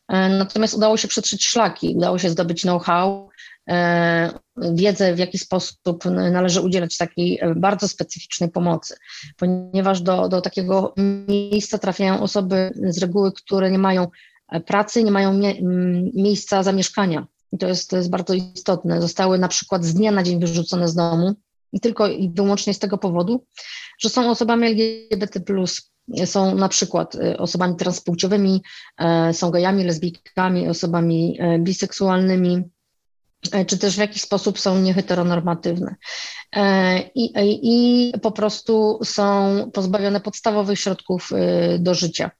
E, 0.09 0.29
natomiast 0.29 0.75
udało 0.75 0.97
się 0.97 1.09
przetrzeć 1.09 1.47
szlaki, 1.47 1.95
udało 1.97 2.19
się 2.19 2.31
zdobyć 2.31 2.63
know-how, 2.63 3.29
e, 3.29 3.58
wiedzę, 4.57 5.15
w 5.15 5.19
jaki 5.19 5.39
sposób 5.39 6.05
należy 6.05 6.61
udzielać 6.61 6.97
takiej 6.97 7.39
e, 7.41 7.55
bardzo 7.55 7.89
specyficznej 7.89 8.51
pomocy, 8.51 8.97
ponieważ 9.37 10.01
do, 10.01 10.29
do 10.29 10.41
takiego 10.41 10.95
miejsca 11.29 11.79
trafiają 11.79 12.21
osoby 12.21 12.71
z 12.89 12.99
reguły, 12.99 13.33
które 13.33 13.71
nie 13.71 13.79
mają 13.79 14.07
pracy, 14.67 15.05
nie 15.05 15.11
mają 15.11 15.35
mie 15.35 15.55
miejsca 16.15 16.63
zamieszkania. 16.63 17.27
I 17.53 17.59
to 17.59 17.69
jest, 17.69 17.91
to 17.91 17.97
jest 17.97 18.11
bardzo 18.11 18.35
istotne. 18.35 19.01
Zostały 19.01 19.39
na 19.39 19.49
przykład 19.49 19.85
z 19.85 19.95
dnia 19.95 20.13
na 20.13 20.23
dzień 20.23 20.41
wyrzucone 20.41 20.89
z 20.89 20.95
domu 20.95 21.35
i 21.73 21.81
tylko 21.81 22.09
i 22.09 22.31
wyłącznie 22.35 22.75
z 22.75 22.79
tego 22.79 22.99
powodu, 22.99 23.45
że 24.01 24.09
są 24.09 24.31
osobami 24.31 24.67
LGBT, 24.67 25.41
są 26.25 26.55
na 26.55 26.69
przykład 26.69 27.17
osobami 27.39 27.77
transpłciowymi, 27.77 28.63
e, 28.99 29.35
są 29.35 29.51
gejami, 29.51 29.85
lesbijkami, 29.85 30.69
osobami 30.69 31.37
e, 31.41 31.59
biseksualnymi, 31.59 32.55
e, 32.57 32.78
czy 33.67 33.79
też 33.79 33.95
w 33.95 33.99
jakiś 33.99 34.23
sposób 34.23 34.59
są 34.59 34.79
nieheteronormatywne. 34.79 35.95
I, 37.15 37.33
I 37.63 38.13
po 38.21 38.31
prostu 38.31 38.99
są 39.05 39.71
pozbawione 39.73 40.21
podstawowych 40.21 40.81
środków 40.81 41.31
do 41.79 41.95
życia. 41.95 42.31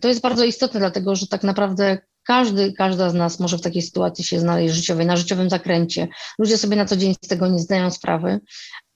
To 0.00 0.08
jest 0.08 0.20
bardzo 0.20 0.44
istotne, 0.44 0.80
dlatego 0.80 1.16
że 1.16 1.26
tak 1.26 1.42
naprawdę 1.42 1.98
każdy, 2.22 2.72
każda 2.72 3.10
z 3.10 3.14
nas 3.14 3.40
może 3.40 3.58
w 3.58 3.62
takiej 3.62 3.82
sytuacji 3.82 4.24
się 4.24 4.40
znaleźć 4.40 4.74
życiowej, 4.74 5.06
na 5.06 5.16
życiowym 5.16 5.50
zakręcie. 5.50 6.08
Ludzie 6.38 6.58
sobie 6.58 6.76
na 6.76 6.84
co 6.84 6.96
dzień 6.96 7.14
z 7.24 7.28
tego 7.28 7.46
nie 7.46 7.58
zdają 7.58 7.90
sprawy, 7.90 8.40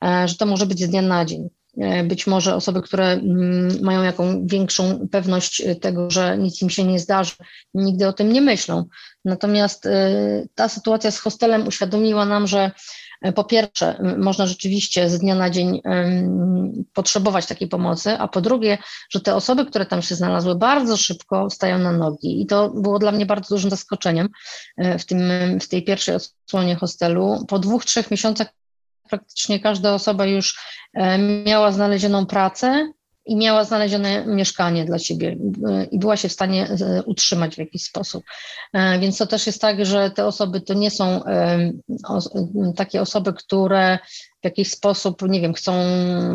e, 0.04 0.28
że 0.28 0.34
to 0.34 0.46
może 0.46 0.66
być 0.66 0.80
z 0.80 0.88
dnia 0.88 1.02
na 1.02 1.24
dzień. 1.24 1.48
E, 1.78 2.04
być 2.04 2.26
może 2.26 2.54
osoby, 2.54 2.82
które 2.82 3.06
mm, 3.06 3.82
mają 3.82 4.02
jaką 4.02 4.46
większą 4.46 5.08
pewność 5.08 5.62
tego, 5.80 6.10
że 6.10 6.38
nic 6.38 6.62
im 6.62 6.70
się 6.70 6.84
nie 6.84 6.98
zdarzy, 6.98 7.34
nigdy 7.74 8.08
o 8.08 8.12
tym 8.12 8.32
nie 8.32 8.40
myślą. 8.40 8.84
Natomiast 9.24 9.86
e, 9.86 10.10
ta 10.54 10.68
sytuacja 10.68 11.10
z 11.10 11.18
hostelem 11.18 11.66
uświadomiła 11.66 12.24
nam, 12.24 12.46
że 12.46 12.70
E, 13.24 13.32
po 13.32 13.44
pierwsze, 13.44 13.98
można 14.18 14.46
rzeczywiście 14.46 15.10
z 15.10 15.18
dnia 15.18 15.34
na 15.34 15.50
dzień 15.50 15.80
potrzebować 16.92 17.46
takiej 17.46 17.68
pomocy, 17.68 18.10
a 18.18 18.28
po 18.28 18.40
drugie, 18.40 18.78
że 19.10 19.20
te 19.20 19.34
osoby, 19.34 19.66
które 19.66 19.86
tam 19.86 20.02
się 20.02 20.14
znalazły, 20.14 20.54
bardzo 20.54 20.96
szybko 20.96 21.50
stają 21.50 21.78
na 21.78 21.92
nogi. 21.92 22.42
I 22.42 22.46
to 22.46 22.70
było 22.70 22.98
dla 22.98 23.12
mnie 23.12 23.26
bardzo 23.26 23.54
dużym 23.54 23.70
zaskoczeniem 23.70 24.28
e, 24.76 24.98
w, 24.98 25.06
tym, 25.06 25.20
w 25.60 25.68
tej 25.68 25.84
pierwszej 25.84 26.14
odsłonie 26.14 26.76
hostelu. 26.76 27.44
Po 27.48 27.58
dwóch, 27.58 27.84
trzech 27.84 28.10
miesiącach 28.10 28.48
praktycznie 29.10 29.60
każda 29.60 29.94
osoba 29.94 30.26
już 30.26 30.58
e, 30.94 31.18
miała 31.18 31.72
znalezioną 31.72 32.26
pracę, 32.26 32.92
i 33.26 33.36
miała 33.36 33.64
znalezione 33.64 34.26
mieszkanie 34.26 34.84
dla 34.84 34.98
siebie 34.98 35.36
i 35.90 35.98
była 35.98 36.16
się 36.16 36.28
w 36.28 36.32
stanie 36.32 36.68
e, 36.68 37.02
utrzymać 37.02 37.54
w 37.54 37.58
jakiś 37.58 37.84
sposób. 37.84 38.24
E, 38.72 38.98
więc 38.98 39.18
to 39.18 39.26
też 39.26 39.46
jest 39.46 39.60
tak, 39.60 39.86
że 39.86 40.10
te 40.10 40.26
osoby 40.26 40.60
to 40.60 40.74
nie 40.74 40.90
są 40.90 41.22
takie 42.76 43.00
osoby, 43.00 43.32
które 43.32 43.98
w 44.42 44.44
jakiś 44.44 44.70
sposób, 44.70 45.22
nie 45.22 45.40
wiem, 45.40 45.54
chcą 45.54 45.72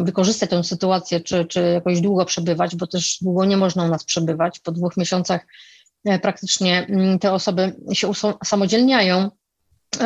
wykorzystać 0.04 0.50
tę 0.50 0.64
sytuację, 0.64 1.22
czy, 1.22 1.46
czy 1.46 1.62
jakoś 1.62 2.02
długo 2.02 2.26
przebywać, 2.26 2.76
bo 2.76 2.88
też 2.88 3.18
długo 3.22 3.46
nie 3.46 3.58
można 3.58 3.86
u 3.86 3.88
nas 3.88 4.04
przebywać. 4.04 4.60
Po 4.60 4.72
dwóch 4.72 4.98
miesiącach 4.98 5.46
e, 6.06 6.20
praktycznie 6.20 6.86
mm, 6.90 7.20
te 7.20 7.34
osoby 7.34 7.76
się 7.94 8.08
usamodzielniają 8.42 9.30
E, 9.30 9.39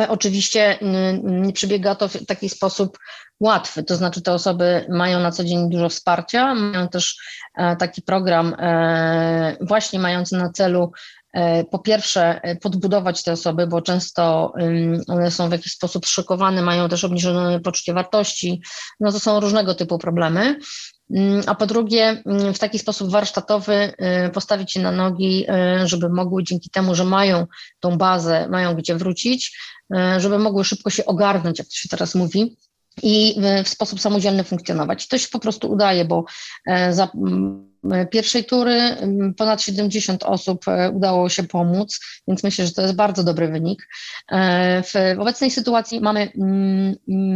oczywiście 0.08 0.78
nie 1.22 1.52
przebiega 1.52 1.94
to 1.94 2.08
w 2.08 2.26
taki 2.26 2.48
sposób 2.48 2.98
łatwy, 3.40 3.84
to 3.84 3.96
znaczy 3.96 4.22
te 4.22 4.32
osoby 4.32 4.86
mają 4.88 5.20
na 5.20 5.30
co 5.30 5.44
dzień 5.44 5.70
dużo 5.70 5.88
wsparcia, 5.88 6.54
mają 6.54 6.88
też 6.88 7.16
e, 7.54 7.76
taki 7.76 8.02
program 8.02 8.54
e, 8.58 9.56
właśnie 9.60 9.98
mający 9.98 10.36
na 10.36 10.50
celu 10.50 10.92
po 11.70 11.78
pierwsze 11.78 12.40
podbudować 12.62 13.22
te 13.22 13.32
osoby, 13.32 13.66
bo 13.66 13.82
często 13.82 14.52
one 15.08 15.30
są 15.30 15.48
w 15.48 15.52
jakiś 15.52 15.72
sposób 15.72 16.06
szokowane, 16.06 16.62
mają 16.62 16.88
też 16.88 17.04
obniżone 17.04 17.60
poczucie 17.60 17.94
wartości, 17.94 18.62
no 19.00 19.12
to 19.12 19.20
są 19.20 19.40
różnego 19.40 19.74
typu 19.74 19.98
problemy. 19.98 20.56
Mm, 21.10 21.42
a 21.46 21.54
po 21.54 21.66
drugie, 21.66 22.22
mm, 22.26 22.54
w 22.54 22.58
taki 22.58 22.78
sposób 22.78 23.10
warsztatowy 23.10 23.92
y, 24.26 24.30
postawić 24.30 24.72
się 24.72 24.80
na 24.80 24.92
nogi, 24.92 25.46
y, 25.82 25.88
żeby 25.88 26.08
mogły 26.08 26.44
dzięki 26.44 26.70
temu, 26.70 26.94
że 26.94 27.04
mają 27.04 27.46
tą 27.80 27.98
bazę, 27.98 28.48
mają 28.48 28.74
gdzie 28.74 28.94
wrócić, 28.94 29.58
y, 29.94 30.20
żeby 30.20 30.38
mogły 30.38 30.64
szybko 30.64 30.90
się 30.90 31.04
ogarnąć, 31.04 31.58
jak 31.58 31.68
to 31.68 31.74
się 31.74 31.88
teraz 31.88 32.14
mówi, 32.14 32.56
i 33.02 33.36
w 33.64 33.68
sposób 33.68 34.00
samodzielny 34.00 34.44
funkcjonować. 34.44 35.08
To 35.08 35.18
się 35.18 35.28
po 35.32 35.38
prostu 35.38 35.72
udaje, 35.72 36.04
bo 36.04 36.24
za 36.90 37.04
e, 37.04 37.08
pierwszej 38.10 38.44
tury 38.44 38.96
ponad 39.36 39.62
70 39.62 40.22
osób 40.22 40.68
e, 40.68 40.90
udało 40.90 41.28
się 41.28 41.42
pomóc, 41.42 42.00
więc 42.28 42.42
myślę, 42.44 42.66
że 42.66 42.72
to 42.72 42.82
jest 42.82 42.94
bardzo 42.94 43.24
dobry 43.24 43.48
wynik. 43.48 43.88
W 44.82 45.16
obecnej 45.18 45.50
sytuacji 45.50 46.00
mamy 46.00 46.32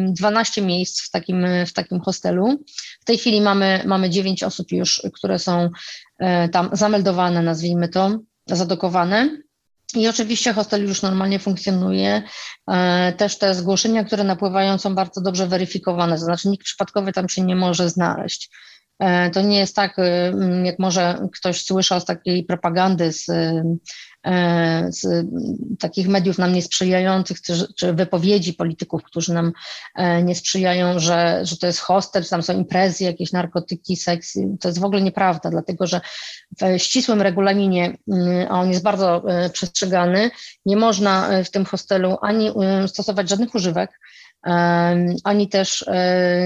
12 0.08 0.62
miejsc 0.62 1.02
w 1.02 1.10
takim, 1.10 1.46
w 1.66 1.72
takim 1.72 2.00
hostelu. 2.00 2.64
W 3.00 3.04
tej 3.04 3.18
chwili 3.18 3.40
mamy, 3.40 3.82
mamy 3.86 4.10
9 4.10 4.42
osób 4.42 4.72
już, 4.72 5.02
które 5.14 5.38
są 5.38 5.70
tam 6.52 6.70
zameldowane, 6.72 7.42
nazwijmy 7.42 7.88
to, 7.88 8.18
zadokowane. 8.46 9.30
I 9.94 10.08
oczywiście 10.08 10.52
hostel 10.52 10.82
już 10.82 11.02
normalnie 11.02 11.38
funkcjonuje. 11.38 12.22
E, 12.70 13.12
też 13.12 13.38
te 13.38 13.54
zgłoszenia, 13.54 14.04
które 14.04 14.24
napływają, 14.24 14.78
są 14.78 14.94
bardzo 14.94 15.20
dobrze 15.20 15.46
weryfikowane, 15.46 16.14
to 16.14 16.24
znaczy 16.24 16.48
nikt 16.48 16.64
przypadkowy 16.64 17.12
tam 17.12 17.28
się 17.28 17.42
nie 17.42 17.56
może 17.56 17.90
znaleźć. 17.90 18.50
E, 18.98 19.30
to 19.30 19.42
nie 19.42 19.58
jest 19.58 19.76
tak, 19.76 19.98
y, 19.98 20.02
jak 20.64 20.78
może 20.78 21.28
ktoś 21.32 21.64
słyszał 21.64 22.00
z 22.00 22.04
takiej 22.04 22.44
propagandy 22.44 23.12
z 23.12 23.26
E, 24.26 24.92
z 24.92 25.26
takich 25.78 26.08
mediów 26.08 26.38
nam 26.38 26.52
niesprzyjających, 26.52 27.42
czy, 27.76 27.92
wypowiedzi 27.92 28.54
polityków, 28.54 29.02
którzy 29.02 29.34
nam 29.34 29.52
e, 29.94 30.22
nie 30.22 30.34
sprzyjają, 30.34 30.98
że, 30.98 31.40
że 31.42 31.56
to 31.56 31.66
jest 31.66 31.80
hostel, 31.80 32.24
czy 32.24 32.30
tam 32.30 32.42
są 32.42 32.52
imprezy, 32.52 33.04
jakieś 33.04 33.32
narkotyki, 33.32 33.96
seks. 33.96 34.38
To 34.60 34.68
jest 34.68 34.80
w 34.80 34.84
ogóle 34.84 35.02
nieprawda, 35.02 35.50
dlatego 35.50 35.86
że 35.86 36.00
w 36.60 36.78
ścisłym 36.78 37.22
regulaminie, 37.22 37.96
a 38.48 38.60
on 38.60 38.70
jest 38.70 38.82
bardzo 38.82 39.22
przestrzegany, 39.52 40.30
nie 40.66 40.76
można 40.76 41.28
w 41.44 41.50
tym 41.50 41.64
hostelu 41.64 42.16
ani 42.22 42.50
stosować 42.86 43.28
żadnych 43.28 43.54
używek, 43.54 43.90
ani 45.24 45.48
też 45.48 45.84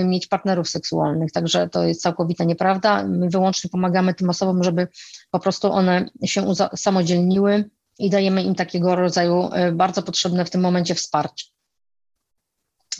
mieć 0.04 0.26
partnerów 0.26 0.68
seksualnych. 0.68 1.32
Także 1.32 1.68
to 1.68 1.82
jest 1.84 2.02
całkowita 2.02 2.44
nieprawda. 2.44 3.04
My 3.04 3.28
wyłącznie 3.28 3.70
pomagamy 3.70 4.14
tym 4.14 4.30
osobom, 4.30 4.64
żeby 4.64 4.88
po 5.30 5.40
prostu 5.40 5.72
one 5.72 6.08
się 6.24 6.54
samodzielniły 6.76 7.64
i 7.98 8.10
dajemy 8.10 8.42
im 8.42 8.54
takiego 8.54 8.96
rodzaju 8.96 9.50
e, 9.52 9.72
bardzo 9.72 10.02
potrzebne 10.02 10.44
w 10.44 10.50
tym 10.50 10.60
momencie 10.60 10.94
wsparcie. 10.94 11.46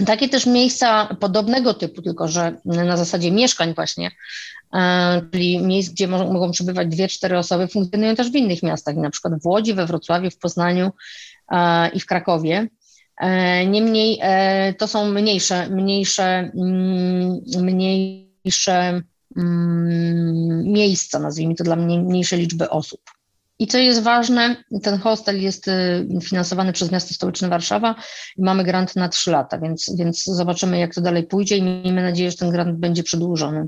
Takie 0.07 0.29
też 0.29 0.47
miejsca 0.47 1.17
podobnego 1.21 1.75
typu, 1.75 2.03
tylko 2.03 2.29
że 2.29 2.57
na 2.65 2.97
zasadzie 2.97 3.33
mieszkań 3.33 3.75
właśnie, 3.75 4.11
e, 4.75 5.23
czyli 5.33 5.59
miejsc, 5.59 5.93
gdzie 5.93 6.09
mogą 6.09 6.51
przebywać 6.51 6.89
dwie, 6.89 7.09
cztery 7.09 7.39
osoby, 7.39 7.69
funkcjonują 7.69 8.17
też 8.17 8.31
w 8.31 8.35
innych 8.35 8.63
miastach, 8.63 8.97
na 8.97 9.11
przykład 9.11 9.43
w 9.43 9.47
Łodzi, 9.47 9.75
we 9.75 9.87
Wrocławiu, 9.87 10.31
w 10.31 10.39
Poznaniu 10.39 10.91
e, 11.53 11.89
i 11.89 12.01
w 12.01 12.07
Krakowie. 12.07 12.69
Niemniej 13.67 14.21
to 14.79 14.89
są 14.89 15.11
mniejsze, 15.11 15.69
mniejsze, 15.71 16.51
mm, 16.55 17.41
mniejsze 17.59 19.03
mm, 19.37 20.65
miejsca, 20.65 21.19
nazwijmy 21.19 21.55
to 21.55 21.65
dla 21.65 21.77
mniejszej 21.77 22.41
liczby 22.41 22.71
osób. 22.71 23.01
I 23.63 23.67
co 23.67 23.79
jest 23.79 24.03
ważne, 24.03 24.65
ten 24.83 24.99
hostel 24.99 25.43
jest 25.43 25.69
y, 25.69 26.07
finansowany 26.23 26.73
przez 26.73 26.93
miasto 26.93 27.15
stołeczne 27.15 27.49
Warszawa 27.49 27.95
i 28.37 28.43
mamy 28.43 28.65
grant 28.65 28.97
na 28.97 29.09
3 29.09 29.31
lata, 29.31 29.59
więc, 29.59 29.97
więc 29.97 30.25
zobaczymy, 30.25 30.79
jak 30.79 30.95
to 30.95 31.01
dalej 31.01 31.27
pójdzie 31.27 31.57
i 31.57 31.63
miejmy 31.63 32.03
nadzieję, 32.03 32.31
że 32.31 32.37
ten 32.37 32.51
grant 32.51 32.79
będzie 32.79 33.03
przedłużony. 33.03 33.67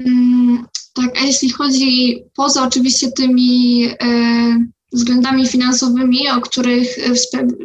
Mm, 0.00 0.66
tak, 0.94 1.22
a 1.22 1.26
jeśli 1.26 1.50
chodzi 1.50 2.24
poza 2.36 2.66
oczywiście 2.66 3.12
tymi 3.12 3.84
e, 3.84 4.06
względami 4.92 5.48
finansowymi, 5.48 6.28
o 6.28 6.40
których 6.40 6.98
e, 6.98 7.14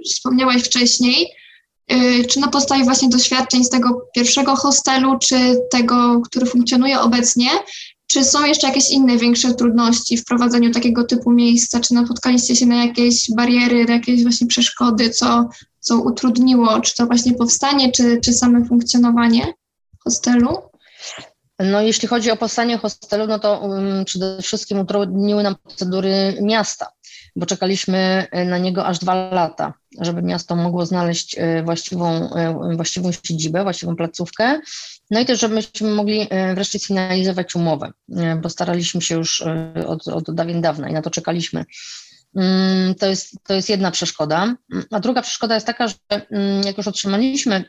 wspomniałaś 0.05 0.63
wcześniej, 0.63 1.27
e, 1.87 2.23
czy 2.23 2.39
na 2.39 2.47
podstawie 2.47 2.83
właśnie 2.83 3.09
doświadczeń 3.09 3.63
z 3.63 3.69
tego 3.69 4.07
pierwszego 4.15 4.55
hostelu, 4.55 5.19
czy 5.19 5.35
tego, 5.71 6.21
który 6.21 6.45
funkcjonuje 6.45 6.99
obecnie, 6.99 7.49
czy 8.07 8.23
są 8.23 8.45
jeszcze 8.45 8.67
jakieś 8.67 8.89
inne 8.89 9.17
większe 9.17 9.53
trudności 9.53 10.17
w 10.17 10.25
prowadzeniu 10.25 10.71
takiego 10.71 11.03
typu 11.03 11.31
miejsca? 11.31 11.79
Czy 11.79 11.93
napotkaliście 11.93 12.55
się 12.55 12.65
na 12.65 12.85
jakieś 12.85 13.31
bariery, 13.31 13.85
jakieś 13.89 14.23
właśnie 14.23 14.47
przeszkody, 14.47 15.09
co, 15.09 15.49
co 15.79 15.97
utrudniło, 15.97 16.81
czy 16.81 16.95
to 16.95 17.05
właśnie 17.05 17.33
powstanie, 17.33 17.91
czy, 17.91 18.19
czy 18.23 18.33
same 18.33 18.65
funkcjonowanie 18.65 19.53
hostelu? 20.03 20.57
No, 21.59 21.81
jeśli 21.81 22.07
chodzi 22.07 22.31
o 22.31 22.37
powstanie 22.37 22.77
hostelu, 22.77 23.27
no 23.27 23.39
to 23.39 23.59
um, 23.59 24.05
przede 24.05 24.41
wszystkim 24.41 24.79
utrudniły 24.79 25.43
nam 25.43 25.55
procedury 25.55 26.37
miasta, 26.41 26.87
bo 27.35 27.45
czekaliśmy 27.45 28.27
e, 28.31 28.45
na 28.45 28.57
niego 28.57 28.85
aż 28.85 28.99
dwa 28.99 29.15
lata, 29.15 29.73
żeby 30.01 30.21
miasto 30.21 30.55
mogło 30.55 30.85
znaleźć 30.85 31.35
e, 31.37 31.63
właściwą, 31.63 32.33
e, 32.33 32.75
właściwą 32.75 33.11
siedzibę, 33.11 33.63
właściwą 33.63 33.95
placówkę. 33.95 34.59
No 35.11 35.19
i 35.19 35.25
też, 35.25 35.39
żebyśmy 35.39 35.89
mogli 35.89 36.27
wreszcie 36.55 36.79
sfinalizować 36.79 37.55
umowę, 37.55 37.91
bo 38.41 38.49
staraliśmy 38.49 39.01
się 39.01 39.15
już 39.15 39.41
od, 39.87 40.07
od 40.07 40.35
dawien 40.35 40.61
dawna 40.61 40.89
i 40.89 40.93
na 40.93 41.01
to 41.01 41.09
czekaliśmy. 41.09 41.65
Mm, 42.35 42.95
to 42.95 43.07
jest, 43.07 43.35
to 43.43 43.53
jest 43.53 43.69
jedna 43.69 43.91
przeszkoda. 43.91 44.55
A 44.91 44.99
druga 44.99 45.21
przeszkoda 45.21 45.55
jest 45.55 45.67
taka, 45.67 45.87
że 45.87 45.95
mm, 46.09 46.63
jak 46.63 46.77
już 46.77 46.87
otrzymaliśmy 46.87 47.63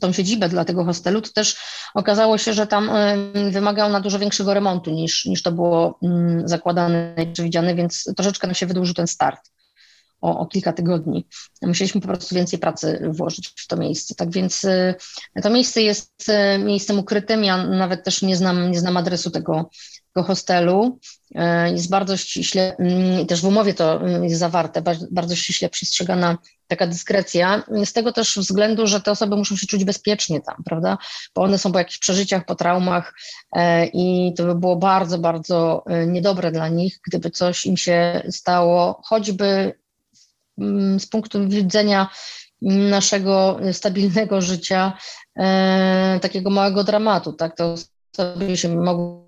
tą 0.00 0.12
siedzibę 0.12 0.48
dla 0.48 0.64
tego 0.64 0.84
hostelu, 0.84 1.20
to 1.20 1.30
też 1.32 1.56
okazało 1.94 2.38
się, 2.38 2.52
że 2.52 2.66
tam 2.66 2.90
e, 2.90 3.16
wymagał 3.50 3.90
na 3.90 4.00
dużo 4.00 4.18
większego 4.18 4.54
remontu 4.54 4.90
niż, 4.90 5.26
niż 5.26 5.42
to 5.42 5.52
było 5.52 5.98
mm, 6.02 6.48
zakładane 6.48 7.14
i 7.22 7.32
przewidziane, 7.32 7.74
więc 7.74 8.12
troszeczkę 8.16 8.46
nam 8.46 8.54
się 8.54 8.66
wydłużył 8.66 8.94
ten 8.94 9.06
start 9.06 9.50
o, 10.20 10.38
o, 10.38 10.46
kilka 10.46 10.72
tygodni. 10.72 11.26
Musieliśmy 11.62 12.00
po 12.00 12.08
prostu 12.08 12.34
więcej 12.34 12.58
pracy 12.58 13.02
włożyć 13.08 13.52
w 13.56 13.66
to 13.66 13.76
miejsce. 13.76 14.14
Tak 14.14 14.30
więc 14.30 14.64
e, 14.64 14.94
to 15.42 15.50
miejsce 15.50 15.82
jest 15.82 16.12
miejscem 16.58 16.98
ukrytym. 16.98 17.44
Ja 17.44 17.66
nawet 17.66 18.04
też 18.04 18.22
nie 18.22 18.36
znam, 18.36 18.70
nie 18.70 18.80
znam 18.80 18.96
adresu 18.96 19.30
tego 19.30 19.70
hostelu. 20.14 20.98
Jest 21.74 21.90
bardzo 21.90 22.16
ściśle, 22.16 22.76
mm, 22.76 23.26
też 23.26 23.40
w 23.40 23.44
umowie 23.44 23.74
to 23.74 24.00
mm, 24.00 24.24
jest 24.24 24.38
zawarte, 24.38 24.82
bardzo 25.10 25.36
ściśle 25.36 25.68
przestrzegana 25.68 26.38
taka 26.72 26.86
dyskrecja, 26.86 27.62
z 27.84 27.92
tego 27.92 28.12
też 28.12 28.38
względu, 28.38 28.86
że 28.86 29.00
te 29.00 29.10
osoby 29.10 29.36
muszą 29.36 29.56
się 29.56 29.66
czuć 29.66 29.84
bezpiecznie 29.84 30.40
tam, 30.40 30.56
prawda? 30.64 30.98
Bo 31.34 31.42
one 31.42 31.58
są 31.58 31.72
po 31.72 31.78
jakichś 31.78 31.98
przeżyciach, 31.98 32.44
po 32.44 32.54
traumach 32.54 33.14
e, 33.52 33.86
i 33.86 34.34
to 34.36 34.44
by 34.44 34.54
było 34.54 34.76
bardzo, 34.76 35.18
bardzo 35.18 35.84
e, 35.86 36.06
niedobre 36.06 36.52
dla 36.52 36.68
nich, 36.68 37.00
gdyby 37.06 37.30
coś 37.30 37.66
im 37.66 37.76
się 37.76 38.22
stało, 38.30 39.00
choćby 39.04 39.72
mm, 40.58 41.00
z 41.00 41.06
punktu 41.06 41.48
widzenia 41.48 42.08
naszego 42.62 43.60
stabilnego 43.72 44.40
życia, 44.40 44.92
e, 45.36 46.18
takiego 46.22 46.50
małego 46.50 46.84
dramatu, 46.84 47.32
tak? 47.32 47.56
To 47.56 47.74
sobie 48.16 48.56
się 48.56 48.76
mogło 48.76 49.21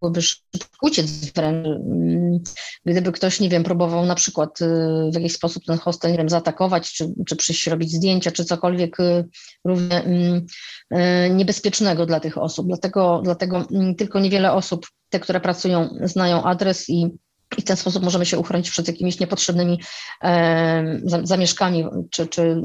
byłoby 0.00 0.22
szybko 0.22 0.68
uciec 0.82 1.10
wręcz. 1.10 1.66
Mm, 1.66 2.38
gdyby 2.84 3.12
ktoś, 3.12 3.40
nie 3.40 3.48
wiem, 3.48 3.64
próbował 3.64 4.06
na 4.06 4.14
przykład 4.14 4.60
y, 4.60 4.66
w 5.10 5.14
jakiś 5.14 5.32
sposób 5.32 5.64
ten 5.64 5.78
hostel, 5.78 6.12
nie 6.12 6.18
wiem, 6.18 6.28
zaatakować, 6.28 6.92
czy, 6.92 7.12
czy 7.26 7.36
przyjść 7.36 7.66
robić 7.66 7.92
zdjęcia, 7.92 8.30
czy 8.30 8.44
cokolwiek 8.44 9.00
y, 9.00 9.28
równie 9.64 10.02
mm, 10.02 10.46
y, 10.94 11.30
niebezpiecznego 11.30 12.06
dla 12.06 12.20
tych 12.20 12.38
osób. 12.38 12.66
Dlatego, 12.66 13.20
dlatego 13.24 13.66
mm, 13.70 13.94
tylko 13.94 14.20
niewiele 14.20 14.52
osób, 14.52 14.86
te, 15.08 15.20
które 15.20 15.40
pracują, 15.40 15.88
znają 16.04 16.42
adres 16.42 16.88
i 16.88 17.10
i 17.58 17.62
w 17.62 17.64
ten 17.64 17.76
sposób 17.76 18.02
możemy 18.02 18.26
się 18.26 18.38
uchronić 18.38 18.70
przed 18.70 18.88
jakimiś 18.88 19.20
niepotrzebnymi 19.20 19.80
e, 20.22 21.00
zamieszkami, 21.22 21.84
czy, 22.10 22.26
czy 22.26 22.62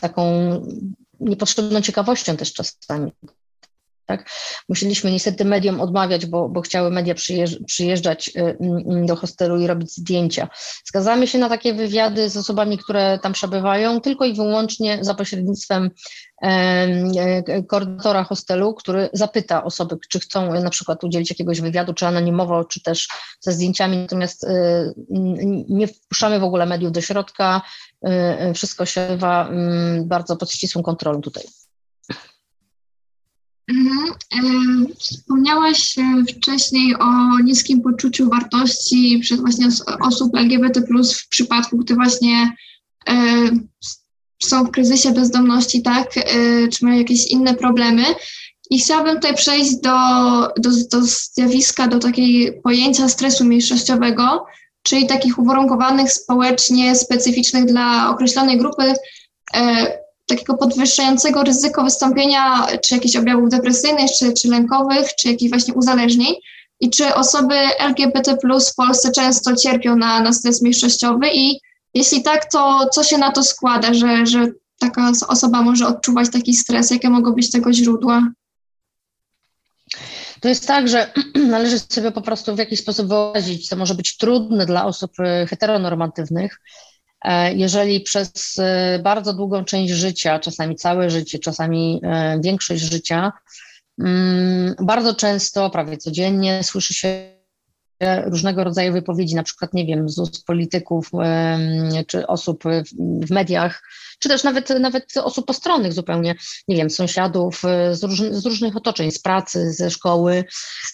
taką 0.00 0.50
niepotrzebną 1.20 1.80
ciekawością 1.80 2.36
też 2.36 2.52
czasami. 2.52 3.12
Tak? 4.10 4.30
Musieliśmy 4.68 5.10
niestety 5.10 5.44
mediom 5.44 5.80
odmawiać, 5.80 6.26
bo, 6.26 6.48
bo 6.48 6.60
chciały 6.60 6.90
media 6.90 7.14
przyjeżdżać 7.66 8.28
y, 8.28 8.40
y, 8.40 8.56
do 9.06 9.16
hostelu 9.16 9.60
i 9.60 9.66
robić 9.66 9.92
zdjęcia. 9.92 10.48
Zgadzamy 10.84 11.26
się 11.26 11.38
na 11.38 11.48
takie 11.48 11.74
wywiady 11.74 12.30
z 12.30 12.36
osobami, 12.36 12.78
które 12.78 13.18
tam 13.22 13.32
przebywają, 13.32 14.00
tylko 14.00 14.24
i 14.24 14.34
wyłącznie 14.34 14.98
za 15.00 15.14
pośrednictwem 15.14 15.90
e, 16.42 17.62
koordynatora 17.62 18.24
hostelu, 18.24 18.74
który 18.74 19.08
zapyta 19.12 19.64
osoby, 19.64 19.98
czy 20.08 20.20
chcą 20.20 20.60
na 20.60 20.70
przykład 20.70 21.04
udzielić 21.04 21.30
jakiegoś 21.30 21.60
wywiadu, 21.60 21.94
czy 21.94 22.06
anonimowo, 22.06 22.64
czy 22.64 22.82
też 22.82 23.08
ze 23.40 23.52
zdjęciami, 23.52 23.96
natomiast 23.96 24.44
y, 24.44 24.48
nie 25.68 25.86
wpuszczamy 25.88 26.40
w 26.40 26.44
ogóle 26.44 26.66
mediów 26.66 26.92
do 26.92 27.00
środka, 27.00 27.62
wszystko 28.54 28.86
się 28.86 29.20
odbywa 29.20 29.48
mm, 29.48 30.08
bardzo 30.08 30.36
pod 30.36 30.50
ścisłą 30.50 30.82
kontrolą 30.82 31.20
tutaj. 31.20 31.44
Mhm. 33.70 34.86
Wspomniałaś 34.98 35.98
e, 35.98 36.24
wcześniej 36.34 36.96
o 36.96 37.38
niskim 37.44 37.82
poczuciu 37.82 38.30
wartości 38.30 39.18
przez 39.22 39.40
właśnie 39.40 39.68
osób 40.00 40.36
LGBT 40.36 40.82
w 41.14 41.28
przypadku, 41.28 41.76
gdy 41.76 41.94
właśnie 41.94 42.52
e, 43.08 43.14
są 44.42 44.64
w 44.64 44.70
kryzysie 44.70 45.10
bezdomności, 45.10 45.82
tak, 45.82 46.16
e, 46.16 46.22
czy 46.68 46.84
mają 46.84 46.98
jakieś 46.98 47.26
inne 47.26 47.54
problemy. 47.54 48.04
I 48.70 48.78
chciałabym 48.78 49.14
tutaj 49.14 49.34
przejść 49.34 49.80
do, 49.80 49.90
do, 50.56 50.70
do 50.92 51.02
zjawiska, 51.02 51.88
do 51.88 51.98
takiej 51.98 52.60
pojęcia 52.62 53.08
stresu 53.08 53.44
mniejszościowego, 53.44 54.46
czyli 54.82 55.06
takich 55.06 55.38
uwarunkowanych 55.38 56.12
społecznie, 56.12 56.96
specyficznych 56.96 57.64
dla 57.64 58.10
określonej 58.10 58.58
grupy 58.58 58.94
takiego 60.30 60.54
podwyższającego 60.54 61.42
ryzyko 61.42 61.84
wystąpienia 61.84 62.66
czy 62.84 62.94
jakichś 62.94 63.16
objawów 63.16 63.50
depresyjnych, 63.50 64.10
czy, 64.18 64.32
czy 64.32 64.48
lękowych, 64.48 65.14
czy 65.14 65.28
jakichś 65.28 65.50
właśnie 65.50 65.74
uzależnień. 65.74 66.34
I 66.80 66.90
czy 66.90 67.14
osoby 67.14 67.54
LGBT 67.78 68.36
w 68.72 68.74
Polsce 68.74 69.12
często 69.12 69.56
cierpią 69.56 69.96
na, 69.96 70.20
na 70.20 70.32
stres 70.32 70.62
mniejszościowy 70.62 71.26
i 71.34 71.60
jeśli 71.94 72.22
tak, 72.22 72.52
to 72.52 72.88
co 72.92 73.04
się 73.04 73.18
na 73.18 73.32
to 73.32 73.42
składa, 73.42 73.94
że, 73.94 74.26
że 74.26 74.46
taka 74.78 75.12
osoba 75.28 75.62
może 75.62 75.86
odczuwać 75.86 76.30
taki 76.30 76.54
stres? 76.54 76.90
Jakie 76.90 77.10
mogą 77.10 77.32
być 77.32 77.50
tego 77.50 77.72
źródła? 77.72 78.28
To 80.40 80.48
jest 80.48 80.66
tak, 80.66 80.88
że 80.88 81.12
należy 81.48 81.78
sobie 81.78 82.12
po 82.12 82.22
prostu 82.22 82.54
w 82.54 82.58
jakiś 82.58 82.80
sposób 82.80 83.08
wyobrazić, 83.08 83.68
co 83.68 83.76
może 83.76 83.94
być 83.94 84.16
trudne 84.16 84.66
dla 84.66 84.84
osób 84.84 85.12
y, 85.20 85.46
heteronormatywnych, 85.46 86.60
jeżeli 87.54 88.00
przez 88.00 88.58
e, 88.58 88.98
bardzo 88.98 89.32
długą 89.32 89.64
część 89.64 89.92
życia, 89.92 90.38
czasami 90.38 90.76
całe 90.76 91.10
życie, 91.10 91.38
czasami 91.38 92.00
e, 92.02 92.40
większość 92.40 92.82
życia, 92.82 93.32
mm, 93.98 94.74
bardzo 94.80 95.14
często, 95.14 95.70
prawie 95.70 95.96
codziennie 95.96 96.64
słyszy 96.64 96.94
się 96.94 97.39
różnego 98.24 98.64
rodzaju 98.64 98.92
wypowiedzi, 98.92 99.34
na 99.34 99.42
przykład, 99.42 99.74
nie 99.74 99.86
wiem, 99.86 100.08
z 100.08 100.18
ust 100.18 100.46
polityków 100.46 101.10
czy 102.06 102.26
osób 102.26 102.64
w 102.98 103.30
mediach, 103.30 103.82
czy 104.20 104.28
też 104.28 104.44
nawet, 104.44 104.70
nawet 104.80 105.16
osób 105.16 105.46
postronnych 105.46 105.92
zupełnie, 105.92 106.34
nie 106.68 106.76
wiem, 106.76 106.90
sąsiadów 106.90 107.62
z, 107.92 108.04
róż, 108.04 108.22
z 108.30 108.46
różnych 108.46 108.76
otoczeń, 108.76 109.10
z 109.10 109.18
pracy, 109.18 109.72
ze 109.72 109.90
szkoły, 109.90 110.44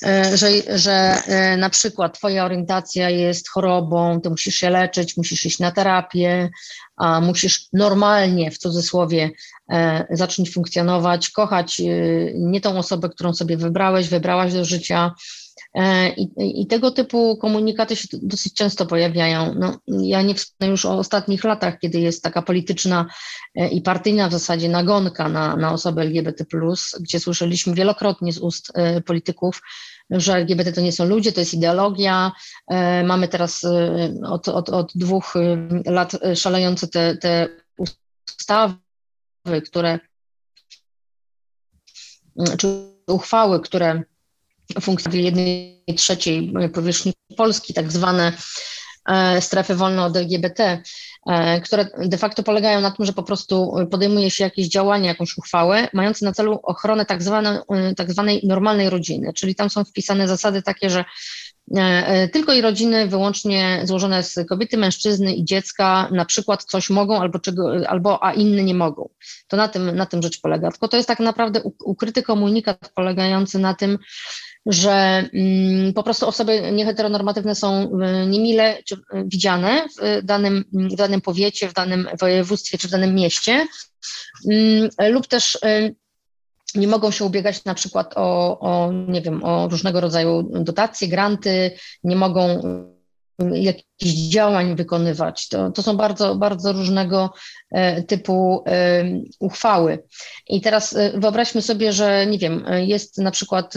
e, 0.03 0.37
że, 0.37 0.79
że 0.79 0.93
e, 0.93 1.57
na 1.57 1.71
przykład 1.71 2.19
twoja 2.19 2.45
orientacja 2.45 3.11
jest 3.11 3.49
chorobą, 3.49 4.21
ty 4.21 4.31
musisz 4.31 4.55
się 4.55 4.71
leczyć, 4.71 5.17
musisz 5.17 5.47
iść 5.47 5.59
na 5.59 5.73
terapię, 5.73 6.51
a 6.97 7.21
musisz 7.21 7.69
normalnie, 7.73 8.51
w 8.51 8.59
cudzysłowie, 8.59 9.31
e, 9.73 10.07
zacząć 10.11 10.53
funkcjonować, 10.53 11.31
kochać 11.31 11.83
nie 12.35 12.61
tą 12.61 12.79
osobę, 12.79 13.09
którą 13.09 13.35
sobie 13.35 13.57
wybrałeś, 13.57 14.09
wybrałaś 14.09 14.53
do 14.53 14.65
życia, 14.65 15.15
E, 15.15 15.46
I, 16.17 16.61
I, 16.63 16.67
tego 16.67 16.91
typu 16.91 17.37
komunikaty 17.37 17.97
się 17.97 18.09
dosyć 18.13 18.55
często 18.55 18.87
pojawiają. 18.87 19.55
No, 19.55 19.79
ja 19.87 20.23
nie 20.23 20.35
wspomnę 20.35 20.71
już 20.71 20.85
o 20.85 20.99
ostatnich 20.99 21.45
latach, 21.45 21.79
kiedy 21.79 22.01
jest 22.01 22.23
taka 22.23 22.43
polityczna 22.43 23.07
e, 23.55 23.69
i 23.69 23.83
partyjna 23.83 24.29
w 24.29 24.33
zasadzie 24.33 24.69
nagonka 24.69 25.29
na, 25.29 25.57
na 25.57 25.73
osoby 25.73 26.01
LGBT, 26.01 26.45
gdzie 27.01 27.21
słyszeliśmy 27.21 27.75
wielokrotnie 27.75 28.33
z 28.33 28.39
ust 28.39 28.73
e, 28.75 29.01
polityków, 29.01 29.63
że 30.11 30.35
LGBT 30.35 30.73
to 30.73 30.81
nie 30.81 30.93
są 30.93 31.05
ludzie, 31.05 31.33
to 31.33 31.41
jest 31.41 31.55
ideologia. 31.55 32.33
Mamy 33.05 33.29
teraz 33.29 33.65
od, 34.25 34.49
od, 34.49 34.69
od 34.69 34.93
dwóch 34.95 35.35
lat 35.87 36.13
szalejące 36.35 36.89
te, 36.89 37.17
te 37.17 37.49
ustawy, 38.31 38.77
które 39.65 39.99
czy 42.59 42.69
uchwały, 43.07 43.61
które 43.61 44.03
funkcjonują 44.81 45.23
w 45.23 45.25
jednej 45.25 45.85
trzeciej 45.97 46.53
powierzchni 46.75 47.13
Polski, 47.37 47.75
tak 47.75 47.93
zwane 47.93 48.33
e, 49.09 49.41
strefy 49.41 49.75
wolne 49.75 50.05
od 50.05 50.17
LGBT, 50.17 50.83
e, 51.27 51.61
które 51.61 51.89
de 51.99 52.19
facto 52.19 52.43
polegają 52.43 52.81
na 52.81 52.91
tym, 52.91 53.07
że 53.07 53.13
po 53.13 53.23
prostu 53.23 53.73
podejmuje 53.91 54.31
się 54.31 54.45
jakieś 54.45 54.69
działania, 54.69 55.09
jakąś 55.09 55.39
uchwałę, 55.39 55.89
mające 55.93 56.25
na 56.25 56.33
celu 56.33 56.61
ochronę 56.63 57.07
tak, 57.07 57.21
e, 57.23 57.95
tak 57.95 58.13
zwanej 58.13 58.41
normalnej 58.45 58.91
rodziny, 58.91 59.33
czyli 59.33 59.55
tam 59.55 59.71
są 59.71 59.85
wpisane 59.85 60.29
zasady 60.29 60.63
takie, 60.63 60.91
że 60.91 61.05
tylko 62.33 62.53
i 62.53 62.61
rodziny 62.61 63.07
wyłącznie 63.07 63.81
złożone 63.85 64.23
z 64.23 64.49
kobiety, 64.49 64.77
mężczyzny 64.77 65.35
i 65.35 65.45
dziecka 65.45 66.09
na 66.13 66.25
przykład 66.25 66.65
coś 66.65 66.91
mogą 66.91 67.21
albo, 67.21 67.39
czego, 67.39 67.73
albo 67.89 68.25
a 68.25 68.33
inne 68.33 68.63
nie 68.63 68.75
mogą. 68.75 69.09
To 69.49 69.57
na 69.57 69.69
tym, 69.69 69.97
na 69.97 70.07
tym 70.07 70.23
rzecz 70.23 70.41
polega. 70.41 70.71
Tylko 70.71 70.89
to 70.89 70.97
jest 70.97 71.09
tak 71.09 71.21
naprawdę 71.21 71.63
ukryty 71.85 72.23
komunikat 72.23 72.91
polegający 72.95 73.59
na 73.59 73.75
tym, 73.75 73.99
że 74.67 75.29
mm, 75.35 75.93
po 75.93 76.03
prostu 76.03 76.29
osoby 76.29 76.73
nieheteronormatywne 76.73 77.55
są 77.55 77.83
y, 77.83 78.27
niemile 78.27 78.79
y, 78.79 78.83
widziane 79.25 79.87
w 80.03 80.25
danym, 80.25 80.65
w 80.73 80.97
danym 80.97 81.21
powiecie, 81.21 81.69
w 81.69 81.73
danym 81.73 82.09
województwie 82.21 82.79
czy 82.79 82.89
w 82.89 82.91
danym 82.91 83.15
mieście, 83.15 83.67
mm, 84.51 84.89
lub 85.13 85.27
też 85.27 85.55
y, 85.55 85.95
nie 86.75 86.89
mogą 86.89 87.11
się 87.11 87.25
ubiegać 87.25 87.65
na 87.65 87.75
przykład 87.75 88.13
o, 88.17 88.59
o, 88.61 88.93
nie 88.93 89.23
wiem, 89.23 89.45
o 89.45 89.69
różnego 89.69 90.01
rodzaju 90.01 90.43
dotacje, 90.43 91.09
granty, 91.09 91.71
nie 92.05 92.17
mogą 92.17 92.61
jakichś 93.39 94.15
działań 94.29 94.77
wykonywać. 94.77 95.49
To, 95.49 95.71
to 95.71 95.83
są 95.83 95.97
bardzo, 95.97 96.35
bardzo 96.35 96.73
różnego 96.73 97.33
e, 97.71 98.03
typu 98.03 98.65
e, 98.67 99.05
uchwały. 99.41 99.99
I 100.49 100.61
teraz 100.61 100.97
e, 100.97 101.21
wyobraźmy 101.21 101.63
sobie, 101.63 101.93
że 101.93 102.27
nie 102.27 102.39
wiem, 102.39 102.65
jest 102.79 103.19
na 103.19 103.31
przykład 103.31 103.75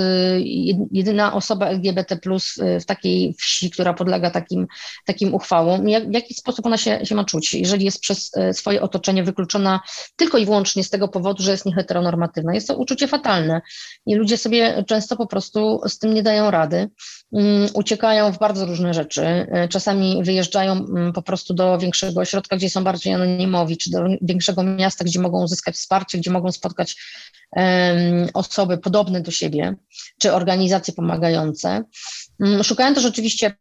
jedyna 0.92 1.34
osoba 1.34 1.68
LGBT 1.68 2.20
w 2.82 2.86
takiej 2.86 3.36
wsi, 3.40 3.70
która 3.70 3.94
podlega 3.94 4.32
takim, 4.32 4.68
takim 5.06 5.36
uchwałom. 5.36 5.86
W 5.86 6.14
jaki 6.14 6.34
sposób 6.34 6.66
ona 6.66 6.78
się, 6.78 7.06
się 7.06 7.16
ma 7.16 7.24
czuć, 7.24 7.54
jeżeli 7.54 7.86
jest 7.86 8.00
przez 8.00 8.32
swoje 8.54 8.82
otoczenie 8.82 9.24
wykluczona 9.24 9.80
tylko 10.16 10.38
i 10.38 10.46
wyłącznie 10.46 10.84
z 10.84 10.90
tego 10.90 11.08
powodu, 11.08 11.44
że 11.44 11.52
jest 11.52 11.66
nieheteronormatywna? 11.66 12.54
Jest 12.54 12.68
to 12.68 12.78
uczucie 12.78 13.08
fatalne 13.08 13.62
i 14.06 14.16
ludzie 14.16 14.38
sobie 14.38 14.84
często 14.88 15.16
po 15.16 15.28
prostu 15.28 15.82
z 15.88 16.00
tym 16.00 16.14
nie 16.14 16.24
dają 16.24 16.52
rady. 16.52 16.90
Mm, 17.34 17.70
uciekają 17.74 18.32
w 18.32 18.40
bardzo 18.40 18.66
różne 18.66 18.94
rzeczy. 18.94 19.48
Czasami 19.70 20.24
wyjeżdżają 20.24 20.72
mm, 20.72 21.14
po 21.14 21.22
prostu 21.22 21.54
do 21.54 21.78
większego 21.78 22.22
ośrodka, 22.22 22.58
gdzie 22.58 22.70
są 22.70 22.84
bardziej 22.84 23.14
anonimowi, 23.14 23.78
czy 23.78 23.92
do 23.92 24.00
większego 24.22 24.64
miasta, 24.64 25.06
gdzie 25.06 25.20
mogą 25.20 25.44
uzyskać 25.44 25.76
wsparcie, 25.76 26.18
gdzie 26.18 26.32
mogą 26.32 26.52
spotkać 26.52 26.96
osoby 28.34 28.78
podobne 28.78 29.22
do 29.22 29.32
siebie, 29.32 29.76
czy 30.20 30.34
organizacje 30.34 30.94
pomagające. 30.94 31.84
Um, 32.40 32.64
szukają 32.64 32.94
też 32.94 33.06
oczywiście 33.06 33.58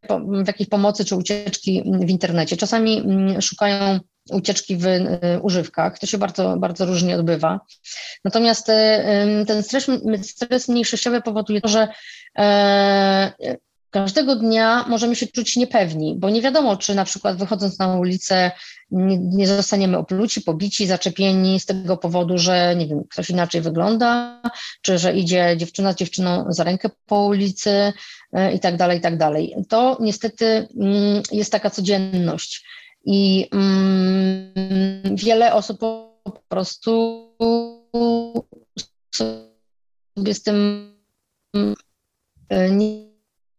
jakiejś 0.46 0.68
pomocy 0.68 1.04
czy 1.04 1.16
ucieczki 1.16 1.83
w 2.00 2.11
internecie. 2.11 2.57
Czasami 2.57 3.04
szukają 3.40 4.00
ucieczki 4.31 4.76
w 4.76 4.87
y, 4.87 5.09
używkach. 5.42 5.98
To 5.98 6.07
się 6.07 6.18
bardzo, 6.18 6.57
bardzo 6.57 6.87
różnie 6.87 7.16
odbywa. 7.16 7.61
Natomiast 8.24 8.68
y, 8.68 8.72
ten 9.46 9.62
stres, 9.62 9.87
stres 10.22 10.68
mniejszościowy 10.68 11.22
powoduje 11.22 11.61
to, 11.61 11.68
że 11.68 11.81
e, 11.81 11.88
każdego 13.90 14.36
dnia 14.36 14.84
możemy 14.88 15.16
się 15.16 15.26
czuć 15.26 15.56
niepewni, 15.56 16.16
bo 16.18 16.30
nie 16.30 16.42
wiadomo, 16.42 16.76
czy 16.76 16.94
na 16.94 17.04
przykład 17.04 17.36
wychodząc 17.36 17.78
na 17.78 17.96
ulicę 17.96 18.50
nie, 18.90 19.18
nie, 19.18 19.46
zostaniemy 19.46 19.98
opluci, 19.98 20.40
pobici, 20.40 20.86
zaczepieni 20.86 21.60
z 21.60 21.66
tego 21.66 21.96
powodu, 21.96 22.38
że 22.38 22.74
nie 22.76 22.86
wiem, 22.86 23.04
ktoś 23.10 23.30
inaczej 23.30 23.60
wygląda, 23.60 24.42
czy 24.82 24.98
że 24.98 25.16
idzie 25.16 25.54
dziewczyna 25.56 25.92
z 25.92 25.96
dziewczyną 25.96 26.44
za 26.48 26.64
rękę 26.64 26.90
po 27.06 27.24
ulicy 27.24 27.92
e, 28.32 28.52
i 28.52 28.60
tak 28.60 28.76
dalej, 28.76 28.98
i 28.98 29.00
tak 29.00 29.16
dalej. 29.16 29.54
To 29.68 29.96
niestety 30.00 30.68
mm, 30.80 31.22
jest 31.32 31.52
taka 31.52 31.70
codzienność 31.70 32.64
i 33.04 33.48
mm, 33.52 35.16
wiele 35.16 35.54
osób 35.54 35.78
po 35.78 36.42
prostu 36.48 37.24
sobie 39.14 40.34
z 40.34 40.42
tym 40.42 40.88
e, 41.56 41.88
nie 42.50 43.08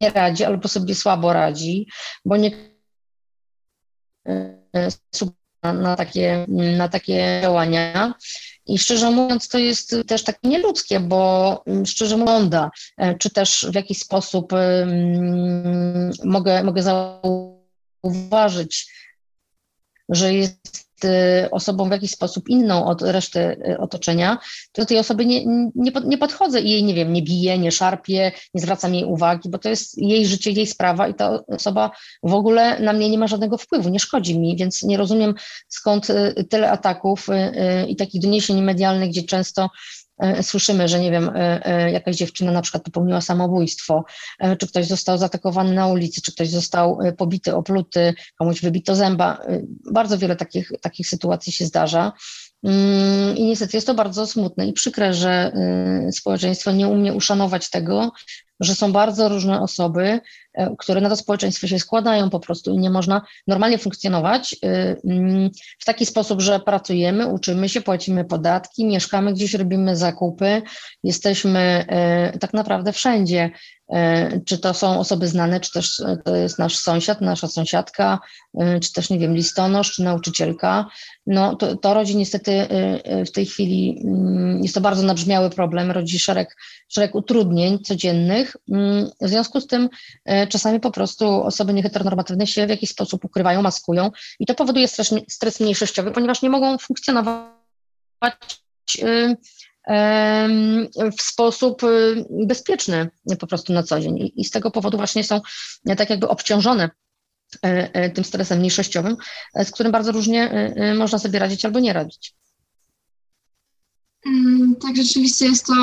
nie 0.01 0.09
radzi 0.09 0.43
albo 0.43 0.67
sobie 0.67 0.95
słabo 0.95 1.33
radzi, 1.33 1.87
bo 2.25 2.37
nie 2.37 2.51
e, 4.27 4.59
na 5.63 5.95
takie, 5.95 6.45
na 6.47 6.89
takie 6.89 7.39
działania. 7.41 8.13
I 8.65 8.79
szczerze 8.79 9.11
mówiąc, 9.11 9.47
to 9.47 9.57
jest 9.57 9.95
też 10.07 10.23
takie 10.23 10.49
nieludzkie, 10.49 10.99
bo 10.99 11.63
mm, 11.67 11.85
szczerze 11.85 12.17
mówiąc, 12.17 12.53
e, 12.97 13.17
czy 13.17 13.29
też 13.29 13.67
w 13.71 13.75
jakiś 13.75 13.99
sposób 13.99 14.53
um, 14.53 16.11
mogę, 16.25 16.63
mogę 16.63 16.83
zauważyć, 18.03 18.93
że 20.09 20.33
jest 20.33 20.88
Y, 20.88 20.88
osobą 21.51 21.89
w 21.89 21.91
jakiś 21.91 22.11
sposób 22.11 22.49
inną 22.49 22.85
od 22.85 23.01
reszty 23.01 23.39
y, 23.39 23.77
otoczenia, 23.77 24.37
to 24.71 24.81
do 24.81 24.85
tej 24.85 24.99
osoby 24.99 25.25
nie, 25.25 25.45
nie, 25.75 25.91
nie 26.05 26.17
podchodzę 26.17 26.61
i 26.61 26.69
jej, 26.69 26.83
nie 26.83 26.93
wiem, 26.93 27.13
nie 27.13 27.21
biję, 27.21 27.57
nie 27.57 27.71
szarpię, 27.71 28.31
nie 28.53 28.61
zwracam 28.61 28.95
jej 28.95 29.05
uwagi, 29.05 29.49
bo 29.49 29.57
to 29.57 29.69
jest 29.69 29.97
jej 29.97 30.25
życie, 30.25 30.51
jej 30.51 30.67
sprawa 30.67 31.07
i 31.07 31.13
ta 31.13 31.39
osoba 31.47 31.91
w 32.23 32.33
ogóle 32.33 32.79
na 32.79 32.93
mnie 32.93 33.09
nie 33.09 33.17
ma 33.17 33.27
żadnego 33.27 33.57
wpływu, 33.57 33.89
nie 33.89 33.99
szkodzi 33.99 34.39
mi, 34.39 34.57
więc 34.57 34.83
nie 34.83 34.97
rozumiem 34.97 35.33
skąd 35.67 36.09
y, 36.09 36.45
tyle 36.49 36.71
ataków 36.71 37.27
i 37.87 37.95
takich 37.95 38.21
doniesień 38.21 38.61
medialnych, 38.61 39.09
gdzie 39.09 39.23
często 39.23 39.69
słyszymy, 40.41 40.87
że 40.87 40.99
nie 40.99 41.11
wiem, 41.11 41.29
e, 41.29 41.65
e, 41.65 41.91
jakaś 41.91 42.15
dziewczyna 42.15 42.51
na 42.51 42.61
przykład 42.61 42.83
popełniła 42.83 43.21
samobójstwo, 43.21 44.05
czy 44.59 44.67
ktoś 44.67 44.87
został 44.87 45.17
zaatakowany 45.17 45.73
na 45.73 45.87
ulicy, 45.87 46.21
czy 46.21 46.31
ktoś 46.31 46.49
został 46.49 46.99
pobity, 47.17 47.55
opluty, 47.55 48.13
komuś 48.37 48.61
wybito 48.61 48.95
zęba. 48.95 49.41
Bardzo 49.91 50.17
wiele 50.17 50.35
takich, 50.35 50.71
takich 50.81 51.07
sytuacji 51.07 51.51
się 51.53 51.65
zdarza. 51.65 52.11
Mm, 52.63 53.37
I 53.37 53.45
niestety 53.45 53.77
jest 53.77 53.87
to 53.87 53.93
bardzo 53.93 54.27
smutne 54.27 54.67
i 54.67 54.73
przykre, 54.73 55.13
że 55.13 55.51
społeczeństwo 56.11 56.71
nie 56.71 56.87
umie 56.87 57.13
uszanować 57.13 57.69
tego, 57.69 58.11
że 58.59 58.75
są 58.75 58.91
bardzo 58.91 59.29
różne 59.29 59.61
osoby, 59.61 60.03
e, 60.03 60.19
które 60.77 61.01
na 61.01 61.09
to 61.09 61.15
społeczeństwo 61.15 61.67
się 61.67 61.79
składają 61.79 62.29
po 62.29 62.39
prostu 62.39 62.73
i 62.73 62.77
nie 62.77 62.89
można 62.89 63.21
normalnie 63.47 63.77
funkcjonować 63.77 64.53
y, 64.53 64.57
mm, 65.05 65.49
w 65.79 65.85
taki 65.85 66.05
sposób, 66.05 66.41
że 66.41 66.59
pracujemy, 66.59 67.27
uczymy 67.27 67.69
się, 67.69 67.81
płacimy 67.81 68.25
podatki, 68.25 68.85
mieszkamy 68.85 69.33
gdzieś, 69.33 69.53
robimy 69.53 69.95
zakupy, 69.95 70.61
jesteśmy 71.03 71.85
e, 71.87 72.37
tak 72.39 72.53
naprawdę 72.53 72.93
wszędzie. 72.93 73.51
E, 73.93 74.39
czy 74.45 74.57
to 74.57 74.73
są 74.73 74.99
osoby 74.99 75.27
znane, 75.27 75.59
czy 75.59 75.71
też 75.71 76.03
to 76.25 76.35
jest 76.35 76.59
nasz 76.59 76.77
sąsiad, 76.77 77.21
nasza 77.21 77.47
sąsiadka, 77.47 78.19
czy 78.81 78.93
też, 78.93 79.09
nie 79.09 79.19
wiem, 79.19 79.35
listonosz, 79.35 79.91
czy 79.91 80.03
nauczycielka. 80.03 80.85
No 81.27 81.55
to, 81.55 81.75
to 81.75 81.93
rodzi 81.93 82.17
niestety 82.17 82.67
w 83.27 83.31
tej 83.31 83.45
chwili, 83.45 84.01
mm, 84.05 84.63
jest 84.63 84.75
to 84.75 84.81
bardzo 84.81 85.03
nabrzmiały 85.03 85.49
problem, 85.49 85.91
rodzi 85.91 86.19
szereg, 86.19 86.55
szereg 86.87 87.15
utrudnień 87.15 87.79
codziennych, 87.79 88.55
Mm, 88.71 89.09
w 89.21 89.29
związku 89.29 89.61
z 89.61 89.67
tym 89.67 89.89
e, 90.25 90.47
czasami 90.47 90.79
po 90.79 90.91
prostu 90.91 91.43
osoby 91.43 91.73
nieheteronormatywne 91.73 92.47
się 92.47 92.67
w 92.67 92.69
jakiś 92.69 92.89
sposób 92.89 93.25
ukrywają, 93.25 93.61
maskują 93.61 94.11
i 94.39 94.45
to 94.45 94.55
powoduje 94.55 94.87
stres, 94.87 95.13
stres 95.29 95.59
mniejszościowy, 95.59 96.11
ponieważ 96.11 96.41
nie 96.41 96.49
mogą 96.49 96.77
funkcjonować 96.77 97.43
w 101.17 101.21
sposób 101.21 101.83
y, 101.83 102.25
bezpieczny 102.29 103.09
po 103.39 103.47
prostu 103.47 103.73
na 103.73 103.83
co 103.83 103.99
dzień. 103.99 104.31
I 104.35 104.45
z 104.45 104.51
tego 104.51 104.71
powodu 104.71 104.97
właśnie 104.97 105.23
są 105.23 105.41
e, 105.85 105.95
tak 105.95 106.09
jakby 106.09 106.27
obciążone 106.27 106.89
e, 107.61 108.09
tym 108.09 108.23
stresem 108.23 108.59
mniejszościowym, 108.59 109.17
z 109.55 109.71
którym 109.71 109.91
bardzo 109.91 110.11
różnie 110.11 110.73
można 110.97 111.19
sobie 111.19 111.39
radzić 111.39 111.65
albo 111.65 111.79
nie 111.79 111.93
radzić. 111.93 112.33
Mm, 114.25 114.75
tak, 114.75 114.95
rzeczywiście 114.97 115.45
jest 115.45 115.65
to 115.65 115.73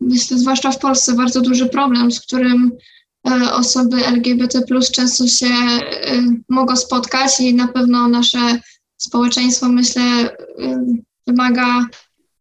myślę, 0.00 0.38
zwłaszcza 0.38 0.72
w 0.72 0.78
Polsce, 0.78 1.14
bardzo 1.14 1.40
duży 1.40 1.68
problem, 1.68 2.12
z 2.12 2.20
którym 2.20 2.72
e, 3.30 3.52
osoby 3.52 4.06
LGBT 4.06 4.60
często 4.92 5.26
się 5.26 5.46
e, 5.46 5.80
mogą 6.48 6.76
spotkać 6.76 7.40
i 7.40 7.54
na 7.54 7.68
pewno 7.68 8.08
nasze 8.08 8.60
społeczeństwo, 8.96 9.68
myślę, 9.68 10.02
e, 10.02 10.36
wymaga 11.26 11.86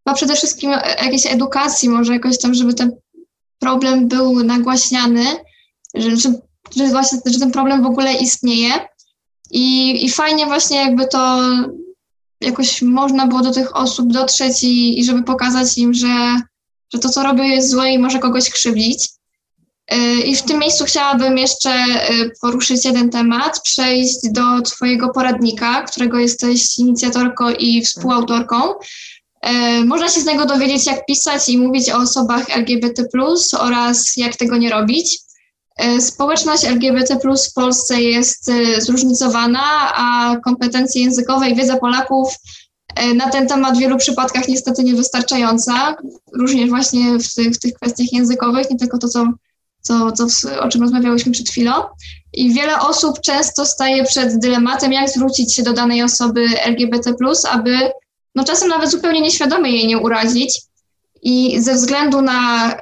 no 0.07 0.13
przede 0.13 0.35
wszystkim 0.35 0.71
jakiejś 0.71 1.25
edukacji, 1.25 1.89
może 1.89 2.13
jakoś 2.13 2.39
tam, 2.39 2.53
żeby 2.53 2.73
ten 2.73 2.91
problem 3.59 4.07
był 4.07 4.43
nagłaśniany, 4.43 5.25
że, 5.95 6.17
że, 6.17 6.33
że 6.75 6.87
właśnie 6.87 7.19
że 7.25 7.39
ten 7.39 7.51
problem 7.51 7.83
w 7.83 7.85
ogóle 7.85 8.13
istnieje. 8.13 8.71
I, 9.51 10.05
I 10.05 10.09
fajnie 10.09 10.45
właśnie 10.45 10.77
jakby 10.77 11.07
to 11.07 11.39
jakoś 12.41 12.81
można 12.81 13.27
było 13.27 13.41
do 13.41 13.51
tych 13.51 13.75
osób 13.75 14.11
dotrzeć 14.13 14.63
i, 14.63 14.99
i 14.99 15.05
żeby 15.05 15.23
pokazać 15.23 15.77
im, 15.77 15.93
że 15.93 16.41
że 16.93 16.99
to, 16.99 17.09
co 17.09 17.23
robię, 17.23 17.47
jest 17.47 17.69
złe 17.69 17.91
i 17.91 17.99
może 17.99 18.19
kogoś 18.19 18.49
krzywdzić. 18.49 19.09
I 20.25 20.35
w 20.35 20.41
tym 20.41 20.59
miejscu 20.59 20.85
chciałabym 20.85 21.37
jeszcze 21.37 21.85
poruszyć 22.41 22.85
jeden 22.85 23.09
temat, 23.09 23.61
przejść 23.61 24.17
do 24.31 24.61
Twojego 24.61 25.09
poradnika, 25.09 25.81
którego 25.81 26.19
jesteś 26.19 26.79
inicjatorką 26.79 27.49
i 27.49 27.81
współautorką. 27.81 28.55
Można 29.85 30.09
się 30.09 30.21
z 30.21 30.25
niego 30.25 30.45
dowiedzieć, 30.45 30.85
jak 30.85 31.05
pisać 31.05 31.49
i 31.49 31.57
mówić 31.57 31.89
o 31.89 31.97
osobach 31.97 32.49
LGBT, 32.49 33.03
oraz 33.59 34.17
jak 34.17 34.35
tego 34.35 34.57
nie 34.57 34.69
robić. 34.69 35.19
Społeczność 35.99 36.65
LGBT 36.65 37.17
w 37.49 37.53
Polsce 37.53 38.01
jest 38.01 38.51
zróżnicowana, 38.77 39.93
a 39.95 40.35
kompetencje 40.43 41.01
językowe 41.01 41.49
i 41.49 41.55
wiedza 41.55 41.77
Polaków 41.77 42.35
na 43.15 43.29
ten 43.29 43.47
temat 43.47 43.77
w 43.77 43.79
wielu 43.79 43.97
przypadkach 43.97 44.47
niestety 44.47 44.83
niewystarczająca, 44.83 45.95
również 46.33 46.69
właśnie 46.69 47.19
w 47.19 47.33
tych, 47.33 47.53
w 47.53 47.59
tych 47.59 47.73
kwestiach 47.73 48.11
językowych, 48.11 48.69
nie 48.69 48.77
tylko 48.77 48.97
to, 48.97 49.07
co 49.07 49.25
co, 49.81 50.11
co, 50.11 50.25
o 50.61 50.69
czym 50.69 50.81
rozmawiałyśmy 50.81 51.31
przed 51.31 51.49
chwilą. 51.49 51.73
I 52.33 52.53
wiele 52.53 52.79
osób 52.79 53.21
często 53.21 53.65
staje 53.65 54.03
przed 54.03 54.39
dylematem, 54.39 54.93
jak 54.93 55.09
zwrócić 55.09 55.55
się 55.55 55.63
do 55.63 55.73
danej 55.73 56.03
osoby 56.03 56.47
LGBT, 56.63 57.13
aby 57.49 57.77
no 58.37 58.43
czasem 58.43 58.69
nawet 58.69 58.91
zupełnie 58.91 59.21
nieświadomie 59.21 59.71
jej 59.71 59.87
nie 59.87 59.97
urazić. 59.97 60.61
I 61.21 61.61
ze 61.61 61.73
względu 61.73 62.21
na 62.21 62.71
y, 62.73 62.77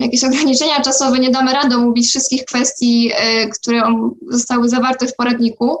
jakieś 0.00 0.24
ograniczenia 0.24 0.80
czasowe 0.80 1.18
nie 1.18 1.30
damy 1.30 1.52
rady 1.52 1.76
omówić 1.76 2.08
wszystkich 2.08 2.44
kwestii, 2.44 3.12
y, 3.12 3.48
które 3.48 3.82
zostały 4.28 4.68
zawarte 4.68 5.06
w 5.06 5.16
poradniku. 5.16 5.76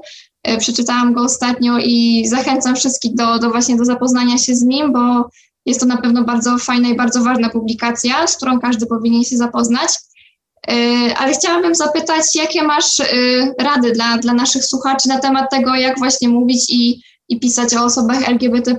Y, 0.48 0.58
przeczytałam 0.58 1.12
go 1.12 1.22
ostatnio 1.22 1.78
i 1.78 2.26
zachęcam 2.26 2.76
wszystkich 2.76 3.14
do, 3.14 3.38
do 3.38 3.50
właśnie 3.50 3.76
do 3.76 3.84
zapoznania 3.84 4.38
się 4.38 4.54
z 4.54 4.62
nim, 4.62 4.92
bo 4.92 5.30
jest 5.66 5.80
to 5.80 5.86
na 5.86 5.96
pewno 5.96 6.24
bardzo 6.24 6.58
fajna 6.58 6.88
i 6.88 6.96
bardzo 6.96 7.22
ważna 7.22 7.48
publikacja, 7.48 8.26
z 8.26 8.36
którą 8.36 8.60
każdy 8.60 8.86
powinien 8.86 9.24
się 9.24 9.36
zapoznać. 9.36 9.88
Ale 11.16 11.32
chciałabym 11.32 11.74
zapytać, 11.74 12.24
jakie 12.34 12.62
masz 12.62 13.02
rady 13.58 13.92
dla, 13.92 14.18
dla 14.18 14.34
naszych 14.34 14.64
słuchaczy 14.64 15.08
na 15.08 15.18
temat 15.18 15.50
tego, 15.50 15.74
jak 15.74 15.98
właśnie 15.98 16.28
mówić 16.28 16.64
i, 16.68 17.02
i 17.28 17.40
pisać 17.40 17.74
o 17.74 17.84
osobach 17.84 18.28
LGBT, 18.28 18.76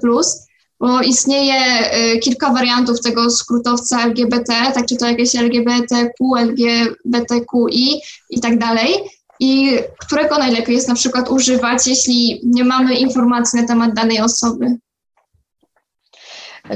bo 0.79 1.01
istnieje 1.01 1.55
e, 1.55 2.17
kilka 2.17 2.53
wariantów 2.53 3.01
tego 3.01 3.29
skrótowca 3.29 4.03
LGBT, 4.05 4.53
tak 4.73 4.86
czy 4.86 4.95
to 4.95 5.10
jakieś 5.10 5.36
LGBTQ, 5.36 6.36
LGBTQI 6.36 8.01
i 8.29 8.39
tak 8.39 8.60
dalej. 8.60 8.93
I 9.39 9.77
którego 9.99 10.38
najlepiej 10.38 10.75
jest 10.75 10.88
na 10.88 10.95
przykład 10.95 11.29
używać, 11.29 11.88
jeśli 11.88 12.41
nie 12.43 12.63
mamy 12.63 12.95
informacji 12.95 13.62
na 13.62 13.67
temat 13.67 13.93
danej 13.93 14.21
osoby? 14.21 14.77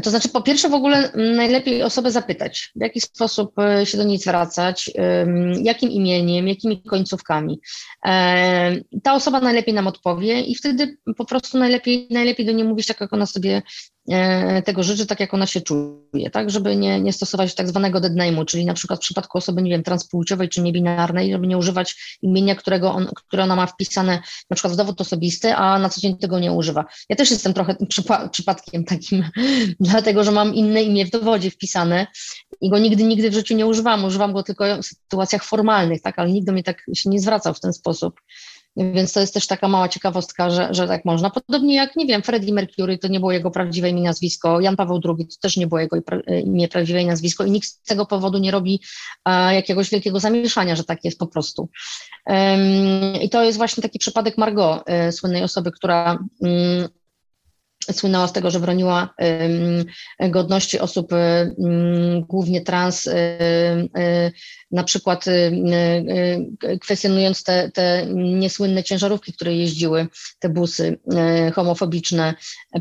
To 0.03 0.09
znaczy, 0.09 0.29
po 0.29 0.41
pierwsze, 0.41 0.69
w 0.69 0.73
ogóle 0.73 1.11
najlepiej 1.15 1.83
osobę 1.83 2.11
zapytać, 2.11 2.71
w 2.75 2.81
jaki 2.81 3.01
sposób 3.01 3.59
e, 3.59 3.85
się 3.85 3.97
do 3.97 4.03
niej 4.03 4.17
zwracać, 4.17 4.91
jakim 5.61 5.89
imieniem, 5.89 6.47
jakimi 6.47 6.83
końcówkami. 6.83 7.59
E, 8.05 8.75
ta 9.03 9.13
osoba 9.13 9.39
najlepiej 9.39 9.73
nam 9.73 9.87
odpowie 9.87 10.41
i 10.41 10.55
wtedy 10.55 10.97
po 11.17 11.25
prostu 11.25 11.57
najlepiej, 11.57 12.07
najlepiej 12.11 12.45
do 12.45 12.51
niej 12.51 12.63
mówić 12.63 12.87
tak, 12.87 13.01
jak 13.01 13.13
ona 13.13 13.25
sobie 13.25 13.61
tego 14.65 14.83
życzy, 14.83 15.05
tak 15.05 15.19
jak 15.19 15.33
ona 15.33 15.45
się 15.45 15.61
czuje, 15.61 16.29
tak, 16.31 16.49
żeby 16.49 16.75
nie, 16.75 17.01
nie 17.01 17.13
stosować 17.13 17.55
tak 17.55 17.69
zwanego 17.69 17.99
dead 17.99 18.13
name'u, 18.13 18.45
czyli 18.45 18.65
na 18.65 18.73
przykład 18.73 18.99
w 18.99 19.01
przypadku 19.01 19.37
osoby, 19.37 19.61
nie 19.61 19.71
wiem, 19.71 19.83
transpłciowej 19.83 20.49
czy 20.49 20.61
niebinarnej, 20.61 21.31
żeby 21.31 21.47
nie 21.47 21.57
używać 21.57 22.17
imienia, 22.21 22.55
którego 22.55 22.93
on, 22.93 23.09
które 23.15 23.43
ona 23.43 23.55
ma 23.55 23.65
wpisane 23.65 24.21
na 24.49 24.55
przykład 24.55 24.73
w 24.73 24.77
dowód 24.77 25.01
osobisty, 25.01 25.55
a 25.55 25.79
na 25.79 25.89
co 25.89 26.01
dzień 26.01 26.17
tego 26.17 26.39
nie 26.39 26.51
używa. 26.51 26.85
Ja 27.09 27.15
też 27.15 27.31
jestem 27.31 27.53
trochę 27.53 27.75
przypa 27.89 28.29
przypadkiem 28.29 28.83
takim, 28.83 29.23
dlatego, 29.79 30.23
że 30.23 30.31
mam 30.31 30.55
inne 30.55 30.83
imię 30.83 31.05
w 31.05 31.09
dowodzie 31.09 31.51
wpisane 31.51 32.07
i 32.61 32.69
go 32.69 32.79
nigdy, 32.79 33.03
nigdy 33.03 33.29
w 33.29 33.33
życiu 33.33 33.55
nie 33.55 33.65
używam, 33.65 34.05
używam 34.05 34.33
go 34.33 34.43
tylko 34.43 34.65
w 34.81 34.85
sytuacjach 34.85 35.43
formalnych, 35.43 36.01
tak, 36.01 36.19
ale 36.19 36.31
nikt 36.31 36.47
do 36.47 36.53
mnie 36.53 36.63
tak 36.63 36.85
się 36.93 37.09
nie 37.09 37.19
zwracał 37.19 37.53
w 37.53 37.59
ten 37.59 37.73
sposób. 37.73 38.21
Więc 38.79 39.13
to 39.13 39.19
jest 39.19 39.33
też 39.33 39.47
taka 39.47 39.67
mała 39.67 39.89
ciekawostka, 39.89 40.49
że, 40.49 40.67
że 40.71 40.87
tak 40.87 41.05
można. 41.05 41.29
Podobnie 41.29 41.75
jak, 41.75 41.95
nie 41.95 42.05
wiem, 42.05 42.21
Freddie 42.21 42.53
Mercury 42.53 42.97
to 42.97 43.07
nie 43.07 43.19
było 43.19 43.31
jego 43.31 43.51
prawdziwe 43.51 43.89
imię, 43.89 44.01
nazwisko, 44.01 44.61
Jan 44.61 44.75
Paweł 44.75 44.99
II 45.05 45.27
to 45.27 45.35
też 45.41 45.57
nie 45.57 45.67
było 45.67 45.79
jego 45.79 45.97
imię, 46.45 46.67
prawdziwe 46.67 47.05
nazwisko 47.05 47.45
i 47.45 47.51
nikt 47.51 47.67
z 47.67 47.81
tego 47.81 48.05
powodu 48.05 48.37
nie 48.37 48.51
robi 48.51 48.81
a, 49.23 49.53
jakiegoś 49.53 49.89
wielkiego 49.89 50.19
zamieszania, 50.19 50.75
że 50.75 50.83
tak 50.83 51.03
jest 51.03 51.19
po 51.19 51.27
prostu. 51.27 51.69
I 53.21 53.29
to 53.29 53.43
jest 53.43 53.57
właśnie 53.57 53.83
taki 53.83 53.99
przypadek 53.99 54.37
Margot, 54.37 54.83
y, 55.07 55.11
słynnej 55.11 55.43
osoby, 55.43 55.71
która 55.71 56.19
um, 56.39 56.89
słynęła 57.91 58.27
z 58.27 58.33
tego, 58.33 58.51
że 58.51 58.59
broniła 58.59 59.13
godności 60.29 60.79
osób 60.79 61.11
głównie 62.19 62.61
trans, 62.61 63.09
na 64.71 64.83
przykład 64.83 65.25
kwestionując 66.81 67.43
te, 67.43 67.71
te 67.71 68.05
niesłynne 68.15 68.83
ciężarówki, 68.83 69.33
które 69.33 69.55
jeździły, 69.55 70.07
te 70.39 70.49
busy 70.49 70.99
homofobiczne 71.55 72.33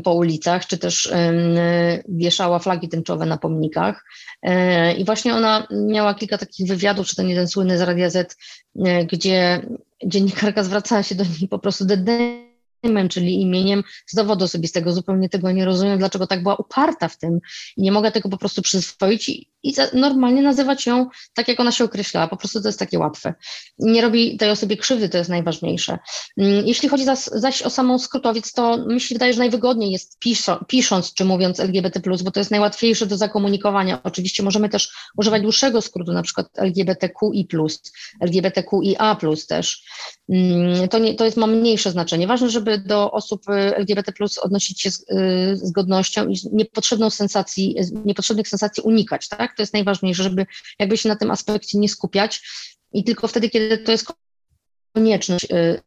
po 0.03 0.13
ulicach, 0.13 0.67
czy 0.67 0.77
też 0.77 1.13
wieszała 2.09 2.59
flagi 2.59 2.89
tęczowe 2.89 3.25
na 3.25 3.37
pomnikach. 3.37 4.03
E, 4.41 4.93
I 4.93 5.05
właśnie 5.05 5.35
ona 5.35 5.67
miała 5.71 6.13
kilka 6.13 6.37
takich 6.37 6.67
wywiadów, 6.67 7.07
czy 7.07 7.15
ten 7.15 7.29
jeden 7.29 7.47
słynny 7.47 7.77
z 7.77 7.81
Radia 7.81 8.09
Z, 8.09 8.37
e, 8.85 9.05
gdzie 9.05 9.61
dziennikarka 10.05 10.63
zwracała 10.63 11.03
się 11.03 11.15
do 11.15 11.23
niej 11.23 11.47
po 11.49 11.59
prostu 11.59 11.85
czyli 13.09 13.41
imieniem 13.41 13.83
z 14.07 14.15
dowodu 14.15 14.45
osobistego. 14.45 14.91
Zupełnie 14.91 15.29
tego 15.29 15.51
nie 15.51 15.65
rozumiem, 15.65 15.99
dlaczego 15.99 16.27
tak 16.27 16.43
była 16.43 16.55
uparta 16.55 17.07
w 17.07 17.17
tym 17.17 17.39
i 17.77 17.81
nie 17.81 17.91
mogę 17.91 18.11
tego 18.11 18.29
po 18.29 18.37
prostu 18.37 18.61
przyswoić 18.61 19.29
i, 19.29 19.51
i 19.63 19.73
za, 19.73 19.87
normalnie 19.93 20.41
nazywać 20.41 20.85
ją 20.85 21.09
tak, 21.33 21.47
jak 21.47 21.59
ona 21.59 21.71
się 21.71 21.83
określała. 21.83 22.27
Po 22.27 22.37
prostu 22.37 22.61
to 22.61 22.67
jest 22.67 22.79
takie 22.79 22.99
łatwe. 22.99 23.33
Nie 23.79 24.01
robi 24.01 24.37
tej 24.37 24.49
osobie 24.49 24.77
krzywdy, 24.77 25.09
to 25.09 25.17
jest 25.17 25.29
najważniejsze. 25.29 25.99
Mm, 26.37 26.67
jeśli 26.67 26.89
chodzi 26.89 27.05
zaś, 27.05 27.19
zaś 27.19 27.61
o 27.61 27.69
samą 27.69 27.99
skrótowiec, 27.99 28.53
to 28.53 28.85
mi 28.85 29.01
się 29.01 29.15
wydaje, 29.15 29.33
że 29.33 29.39
najwygodniej 29.39 29.91
jest 29.91 30.19
piszo, 30.19 30.65
pisząc 30.67 31.13
czy 31.13 31.25
mówiąc 31.25 31.59
LGBT+, 31.59 32.01
bo 32.23 32.31
to 32.31 32.39
jest 32.39 32.51
najłatwiejsze 32.51 33.05
do 33.05 33.17
zakomunikowania. 33.17 33.99
Oczywiście 34.03 34.43
możemy 34.43 34.69
też 34.69 34.89
używać 35.17 35.41
dłuższego 35.41 35.81
skrótu, 35.81 36.13
na 36.13 36.21
przykład 36.21 36.47
LGBTQI+, 36.57 37.47
LGBTQIA+, 38.21 39.17
też. 39.49 39.83
Mm, 40.29 40.87
to, 40.87 40.99
nie, 40.99 41.13
to 41.13 41.25
jest, 41.25 41.37
ma 41.37 41.47
mniejsze 41.47 41.91
znaczenie. 41.91 42.27
Ważne, 42.27 42.49
żeby 42.49 42.68
do 42.77 43.11
osób 43.11 43.49
y, 43.49 43.75
LGBT 43.75 44.13
odnosić 44.41 44.81
się 44.81 44.91
z, 44.91 44.99
y, 44.99 45.05
z 45.57 45.71
godnością 45.71 46.27
i 46.27 46.35
niepotrzebną 46.51 47.09
sensacji, 47.09 47.75
niepotrzebnych 48.05 48.47
sensacji 48.47 48.83
unikać, 48.83 49.27
tak? 49.27 49.55
To 49.55 49.61
jest 49.61 49.73
najważniejsze, 49.73 50.23
żeby 50.23 50.45
jakby 50.79 50.97
się 50.97 51.09
na 51.09 51.15
tym 51.15 51.31
aspekcie 51.31 51.79
nie 51.79 51.89
skupiać 51.89 52.41
i 52.93 53.03
tylko 53.03 53.27
wtedy, 53.27 53.49
kiedy 53.49 53.77
to 53.77 53.91
jest 53.91 54.13
konieczność, 54.93 55.45
y, 55.51 55.81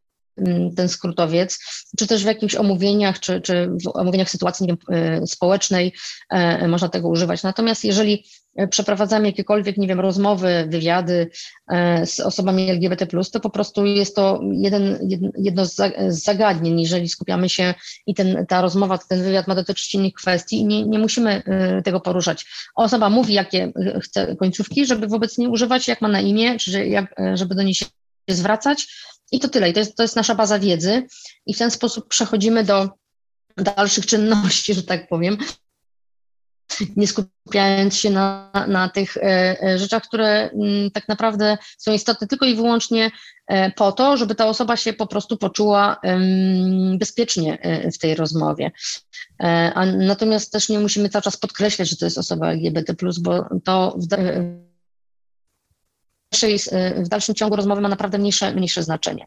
ten 0.77 0.89
skrótowiec, 0.89 1.59
czy 1.99 2.07
też 2.07 2.23
w 2.23 2.27
jakichś 2.27 2.55
omówieniach, 2.55 3.21
czy, 3.21 3.41
czy 3.41 3.71
w 3.85 3.97
omówieniach 3.97 4.31
sytuacji 4.31 4.67
nie 4.67 4.75
wiem, 4.89 5.27
społecznej 5.27 5.93
można 6.69 6.89
tego 6.89 7.09
używać. 7.09 7.43
Natomiast 7.43 7.85
jeżeli 7.85 8.25
przeprowadzamy 8.71 9.27
jakiekolwiek, 9.27 9.77
nie 9.77 9.89
wiem, 9.89 10.01
rozmowy, 10.01 10.67
wywiady 10.69 11.31
z 12.05 12.21
osobami 12.21 12.71
LGBT, 12.71 13.07
to 13.33 13.41
po 13.41 13.51
prostu 13.51 13.87
jest 13.87 14.17
to 14.17 14.41
jeden, 14.53 14.99
jedno 15.39 15.67
z 15.67 15.77
zagadnień, 16.09 16.81
jeżeli 16.81 17.09
skupiamy 17.09 17.49
się 17.49 17.75
i 18.07 18.15
ten, 18.15 18.47
ta 18.49 18.63
rozmowa, 18.63 18.99
ten 18.99 19.23
wywiad 19.23 19.49
ma 19.49 19.55
dotyczyć 19.55 19.95
innych 19.95 20.13
kwestii 20.13 20.57
i 20.57 20.65
nie, 20.65 20.87
nie 20.87 20.99
musimy 20.99 21.43
tego 21.85 22.01
poruszać. 22.01 22.47
Osoba 22.75 23.11
mówi, 23.11 23.35
jakie 23.35 23.73
chce 24.03 24.37
końcówki, 24.37 24.87
żeby 24.87 25.07
wobec 25.07 25.39
niej 25.39 25.49
używać, 25.49 25.89
jak 25.89 26.01
ma 26.01 26.09
na 26.09 26.21
imię, 26.21 26.59
czy 26.59 26.87
jak, 26.87 27.15
żeby 27.35 27.55
do 27.55 27.63
niej 27.63 27.75
się 27.75 27.87
zwracać 28.29 28.87
i 29.33 29.41
to 29.41 29.49
tyle. 29.49 29.71
I 29.71 29.73
to 29.73 29.81
jest, 29.81 29.97
to 29.97 30.03
jest 30.03 30.17
nasza 30.17 30.35
baza 30.35 30.59
wiedzy 30.59 31.07
i 31.47 31.55
w 31.55 31.59
ten 31.59 31.71
sposób 31.71 32.09
przechodzimy 32.09 32.65
do 32.65 32.91
dalszych 33.57 34.07
czynności, 34.07 34.75
że 34.75 34.83
tak 34.83 35.09
powiem, 35.09 35.39
nie 36.97 37.07
skupiając 37.07 37.97
się 37.97 38.11
na, 38.11 38.51
na 38.69 38.89
tych 38.89 39.17
e, 39.17 39.21
e, 39.63 39.79
rzeczach, 39.79 40.03
które 40.03 40.51
mm, 40.51 40.91
tak 40.91 41.09
naprawdę 41.09 41.59
są 41.79 41.93
istotne 41.93 42.27
tylko 42.27 42.47
i 42.47 42.55
wyłącznie 42.55 43.11
e, 43.47 43.71
po 43.71 43.93
to, 43.93 44.17
żeby 44.17 44.35
ta 44.35 44.47
osoba 44.47 44.77
się 44.77 44.93
po 44.93 45.07
prostu 45.07 45.37
poczuła 45.37 46.01
bezpiecznie 46.99 47.59
w 47.95 47.99
tej 47.99 48.15
rozmowie. 48.15 48.71
A 49.75 49.87
natomiast 49.87 50.53
też 50.53 50.69
nie 50.69 50.79
musimy 50.79 51.09
cały 51.09 51.23
czas 51.23 51.37
podkreślać, 51.37 51.89
że 51.89 51.97
to 51.97 52.05
jest 52.05 52.19
osoba 52.19 52.53
LGBT, 52.53 52.95
bo 53.21 53.45
to 53.65 53.97
w, 53.99 54.07
w 56.97 57.09
dalszym 57.09 57.35
ciągu 57.35 57.57
rozmowy 57.57 57.81
ma 57.81 57.89
naprawdę 57.89 58.19
mniejsze, 58.19 58.55
mniejsze 58.55 58.83
znaczenie. 58.83 59.27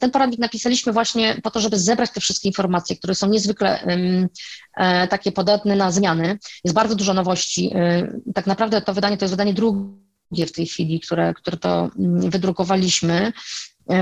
Ten 0.00 0.10
poradnik 0.12 0.40
napisaliśmy 0.40 0.92
właśnie 0.92 1.40
po 1.42 1.50
to, 1.50 1.60
żeby 1.60 1.78
zebrać 1.78 2.10
te 2.10 2.20
wszystkie 2.20 2.48
informacje, 2.48 2.96
które 2.96 3.14
są 3.14 3.28
niezwykle 3.28 3.82
e, 4.76 5.08
takie 5.08 5.32
podatne 5.32 5.76
na 5.76 5.90
zmiany. 5.90 6.38
Jest 6.64 6.74
bardzo 6.74 6.94
dużo 6.94 7.14
nowości. 7.14 7.70
E, 7.74 8.12
tak 8.34 8.46
naprawdę 8.46 8.82
to 8.82 8.94
wydanie 8.94 9.16
to 9.16 9.24
jest 9.24 9.32
wydanie 9.32 9.54
drugie 9.54 10.46
w 10.46 10.52
tej 10.52 10.66
chwili, 10.66 11.00
które, 11.00 11.34
które 11.34 11.56
to 11.56 11.90
mm, 11.98 12.30
wydrukowaliśmy. 12.30 13.32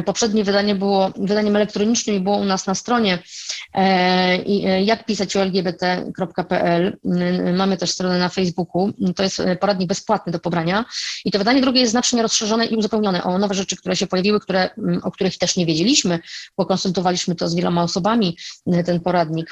Poprzednie 0.04 0.44
wydanie 0.44 0.74
było 0.74 1.10
wydaniem 1.16 1.56
elektronicznym 1.56 2.16
i 2.16 2.20
było 2.20 2.36
u 2.36 2.44
nas 2.44 2.66
na 2.66 2.74
stronie 2.74 3.18
jak 4.84 5.06
pisać 5.06 5.36
o 5.36 5.42
lgbt.pl. 5.42 6.98
Mamy 7.56 7.76
też 7.76 7.90
stronę 7.90 8.18
na 8.18 8.28
Facebooku. 8.28 8.92
To 9.16 9.22
jest 9.22 9.42
poradnik 9.60 9.88
bezpłatny 9.88 10.32
do 10.32 10.38
pobrania. 10.38 10.84
I 11.24 11.30
to 11.30 11.38
wydanie 11.38 11.60
drugie 11.60 11.80
jest 11.80 11.90
znacznie 11.90 12.22
rozszerzone 12.22 12.66
i 12.66 12.76
uzupełnione 12.76 13.22
o 13.22 13.38
nowe 13.38 13.54
rzeczy, 13.54 13.76
które 13.76 13.96
się 13.96 14.06
pojawiły, 14.06 14.40
które, 14.40 14.70
o 15.02 15.10
których 15.10 15.38
też 15.38 15.56
nie 15.56 15.66
wiedzieliśmy, 15.66 16.18
bo 16.56 16.66
konsultowaliśmy 16.66 17.34
to 17.34 17.48
z 17.48 17.54
wieloma 17.54 17.82
osobami, 17.82 18.36
ten 18.86 19.00
poradnik, 19.00 19.50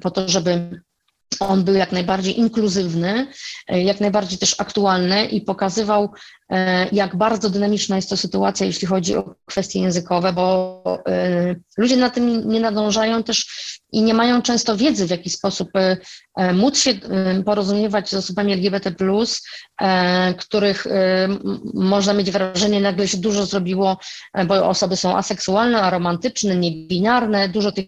po 0.00 0.10
to, 0.10 0.28
żeby 0.28 0.80
on 1.40 1.64
był 1.64 1.74
jak 1.74 1.92
najbardziej 1.92 2.38
inkluzywny, 2.38 3.26
e, 3.68 3.82
jak 3.82 4.00
najbardziej 4.00 4.38
też 4.38 4.54
aktualny 4.58 5.26
i 5.26 5.40
pokazywał, 5.40 6.10
e, 6.50 6.88
jak 6.92 7.16
bardzo 7.16 7.50
dynamiczna 7.50 7.96
jest 7.96 8.10
to 8.10 8.16
sytuacja, 8.16 8.66
jeśli 8.66 8.86
chodzi 8.86 9.16
o 9.16 9.34
kwestie 9.46 9.80
językowe, 9.80 10.32
bo 10.32 10.82
e, 11.08 11.54
ludzie 11.76 11.96
na 11.96 12.10
tym 12.10 12.48
nie 12.48 12.60
nadążają 12.60 13.22
też 13.22 13.46
i 13.92 14.02
nie 14.02 14.14
mają 14.14 14.42
często 14.42 14.76
wiedzy, 14.76 15.06
w 15.06 15.10
jaki 15.10 15.30
sposób 15.30 15.70
móc 16.54 16.78
się 16.78 16.94
porozumiewać 17.44 18.10
z 18.10 18.14
osobami 18.14 18.52
LGBT, 18.52 18.92
których 20.38 20.86
można 21.74 22.12
mieć 22.12 22.30
wrażenie, 22.30 22.80
nagle 22.80 23.08
się 23.08 23.18
dużo 23.18 23.46
zrobiło, 23.46 23.98
bo 24.46 24.68
osoby 24.68 24.96
są 24.96 25.16
aseksualne, 25.16 25.82
aromantyczne, 25.82 26.56
niebinarne, 26.56 27.48
dużo 27.48 27.72
tych 27.72 27.86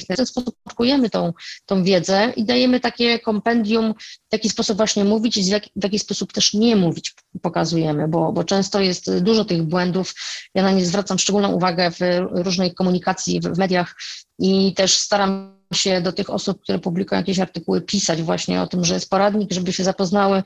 w 0.00 0.06
ten 0.06 0.26
sposób 0.26 0.54
podkujemy 0.64 1.10
tą, 1.10 1.32
tą 1.66 1.84
wiedzę 1.84 2.32
i 2.36 2.44
dajemy 2.44 2.80
takie 2.80 3.18
kompendium, 3.18 3.94
w 4.30 4.32
jaki 4.32 4.48
sposób 4.48 4.76
właśnie 4.76 5.04
mówić 5.04 5.36
i 5.36 5.42
w 5.42 5.46
jaki, 5.46 5.70
w 5.76 5.84
jaki 5.84 5.98
sposób 5.98 6.32
też 6.32 6.54
nie 6.54 6.76
mówić 6.76 7.14
pokazujemy, 7.42 8.08
bo, 8.08 8.32
bo 8.32 8.44
często 8.44 8.80
jest 8.80 9.18
dużo 9.18 9.44
tych 9.44 9.62
błędów. 9.62 10.14
Ja 10.54 10.62
na 10.62 10.70
nie 10.70 10.86
zwracam 10.86 11.18
szczególną 11.18 11.52
uwagę 11.52 11.90
w 11.90 11.98
różnej 12.30 12.74
komunikacji, 12.74 13.40
w, 13.40 13.44
w 13.44 13.58
mediach 13.58 13.94
i 14.38 14.74
też 14.74 14.96
staram 14.96 15.54
się 15.74 16.00
do 16.00 16.12
tych 16.12 16.30
osób, 16.30 16.60
które 16.62 16.78
publikują 16.78 17.20
jakieś 17.20 17.38
artykuły, 17.38 17.80
pisać 17.80 18.22
właśnie 18.22 18.62
o 18.62 18.66
tym, 18.66 18.84
że 18.84 18.94
jest 18.94 19.10
poradnik, 19.10 19.52
żeby 19.52 19.72
się 19.72 19.84
zapoznały 19.84 20.42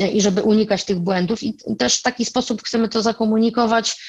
e, 0.00 0.08
i 0.08 0.20
żeby 0.20 0.42
unikać 0.42 0.84
tych 0.84 0.98
błędów. 0.98 1.42
I 1.42 1.54
też 1.78 1.96
w 1.96 2.02
taki 2.02 2.24
sposób 2.24 2.62
chcemy 2.62 2.88
to 2.88 3.02
zakomunikować 3.02 4.02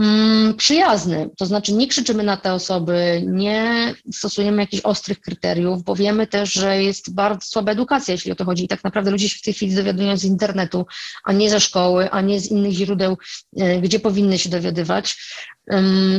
mm, 0.00 0.54
przyjazny. 0.54 1.30
To 1.38 1.46
znaczy 1.46 1.72
nie 1.72 1.88
krzyczymy 1.88 2.22
na 2.22 2.36
te 2.36 2.52
osoby, 2.52 3.22
nie 3.26 3.94
stosujemy 4.12 4.62
jakichś 4.62 4.82
ostrych 4.82 5.20
kryteriów, 5.20 5.82
bo 5.82 5.96
wiemy 5.96 6.26
też, 6.26 6.52
że 6.52 6.82
jest 6.82 7.14
bardzo 7.14 7.46
słaba 7.46 7.72
edukacja, 7.72 8.12
jeśli 8.12 8.32
o 8.32 8.34
to 8.34 8.44
chodzi. 8.44 8.64
I 8.64 8.68
tak 8.68 8.84
naprawdę 8.84 9.10
ludzie 9.10 9.28
się 9.28 9.38
w 9.38 9.42
tej 9.42 9.54
chwili 9.54 9.74
dowiadują 9.74 10.16
z 10.16 10.24
internetu, 10.24 10.86
a 11.24 11.32
nie 11.32 11.50
ze 11.50 11.60
szkoły, 11.60 12.10
a 12.10 12.20
nie 12.20 12.40
z 12.40 12.50
innych 12.50 12.72
źródeł, 12.72 13.18
e, 13.56 13.80
gdzie 13.80 14.00
powinny 14.00 14.38
się 14.38 14.48
dowiadywać 14.50 15.16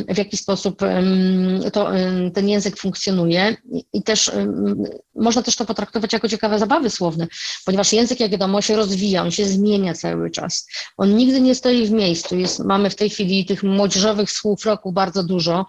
w 0.10 0.18
jaki 0.18 0.38
sposób 0.38 0.82
to, 1.74 1.92
ten 2.34 2.50
język 2.50 2.78
funkcjonuje 2.78 3.58
i 3.96 4.04
też 4.04 4.32
można 5.16 5.42
też 5.42 5.56
to 5.56 5.66
potraktować 5.66 6.14
jako 6.14 6.30
ciekawe 6.30 6.60
zabawy 6.60 6.90
słowne, 6.90 7.28
ponieważ 7.66 7.94
język, 7.94 8.20
jak 8.20 8.32
wiadomo, 8.32 8.62
się 8.62 8.76
rozwija, 8.76 9.22
on 9.22 9.32
się 9.32 9.46
zmienia 9.46 9.94
cały 9.94 10.32
czas. 10.32 10.68
On 10.98 11.16
nigdy 11.16 11.42
nie 11.42 11.56
stoi 11.56 11.88
w 11.88 11.92
miejscu. 11.92 12.38
Jest, 12.38 12.60
mamy 12.60 12.90
w 12.90 12.96
tej 12.96 13.10
chwili 13.10 13.46
tych 13.46 13.64
młodzieżowych 13.64 14.32
słów 14.32 14.66
roku 14.66 14.92
bardzo 14.92 15.24
dużo, 15.24 15.66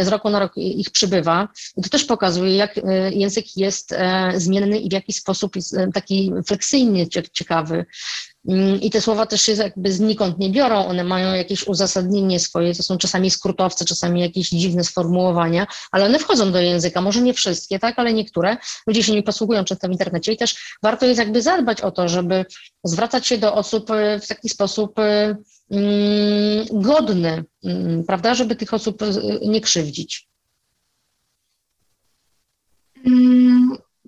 z 0.00 0.08
roku 0.08 0.30
na 0.30 0.38
rok 0.38 0.52
ich 0.56 0.90
przybywa. 0.90 1.48
I 1.76 1.82
to 1.82 1.88
też 1.88 2.04
pokazuje, 2.04 2.56
jak 2.56 2.78
e, 2.78 3.12
język 3.12 3.56
jest 3.56 3.92
e, 3.92 4.32
zmienny 4.36 4.78
i 4.78 4.88
w 4.88 4.92
jaki 4.92 5.12
sposób 5.12 5.56
jest 5.56 5.74
e, 5.74 5.88
taki 5.94 6.32
fleksyjny, 6.46 7.06
ciekawy. 7.32 7.86
Mm, 8.48 8.80
I 8.80 8.90
te 8.90 9.00
słowa 9.00 9.26
też 9.26 9.42
się 9.42 9.52
jakby 9.52 9.92
znikąd 9.92 10.38
nie 10.38 10.50
biorą, 10.50 10.86
one 10.86 11.04
mają 11.04 11.34
jakieś 11.34 11.66
uzasadnienie 11.66 12.40
swoje, 12.40 12.74
to 12.74 12.82
są 12.82 12.98
czasami 12.98 13.30
skrótowce, 13.30 13.84
czasami 13.84 14.20
jakieś 14.20 14.48
dziwne 14.48 14.84
sformułowania, 14.84 15.66
ale 15.92 16.04
one 16.04 16.18
wchodzą 16.18 16.52
do 16.52 16.60
języka, 16.60 17.00
może 17.00 17.20
nie 17.20 17.34
wszystkie, 17.34 17.78
tak, 17.78 17.98
ale 17.98 18.12
niektóre. 18.12 18.56
Ludzie 18.86 19.02
się 19.02 19.12
nimi 19.12 19.22
posługują 19.22 19.64
często 19.64 19.88
w 19.88 19.90
internecie 19.90 20.32
i 20.32 20.36
też 20.36 20.76
warto 20.82 21.06
jest 21.06 21.18
jakby 21.18 21.42
zadbać 21.42 21.80
o 21.80 21.90
to, 21.90 22.08
żeby 22.08 22.44
zwracać 22.84 23.26
się 23.26 23.38
do 23.38 23.54
osób 23.54 23.90
e, 23.90 24.20
w 24.20 24.26
taki 24.26 24.48
sposób 24.48 24.98
e, 24.98 25.36
mm, 25.70 26.66
godny, 26.72 27.44
mm, 27.64 28.04
prawda, 28.04 28.34
żeby 28.34 28.56
tych 28.56 28.74
osób 28.74 29.02
e, 29.02 29.08
nie 29.42 29.60
krzywdzić. 29.60 30.28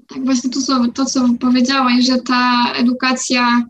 tak, 0.08 0.24
właśnie 0.24 0.50
to 0.50 0.60
to, 0.94 1.04
co 1.04 1.28
powiedziałaś, 1.40 2.04
że 2.04 2.18
ta 2.18 2.72
edukacja 2.76 3.62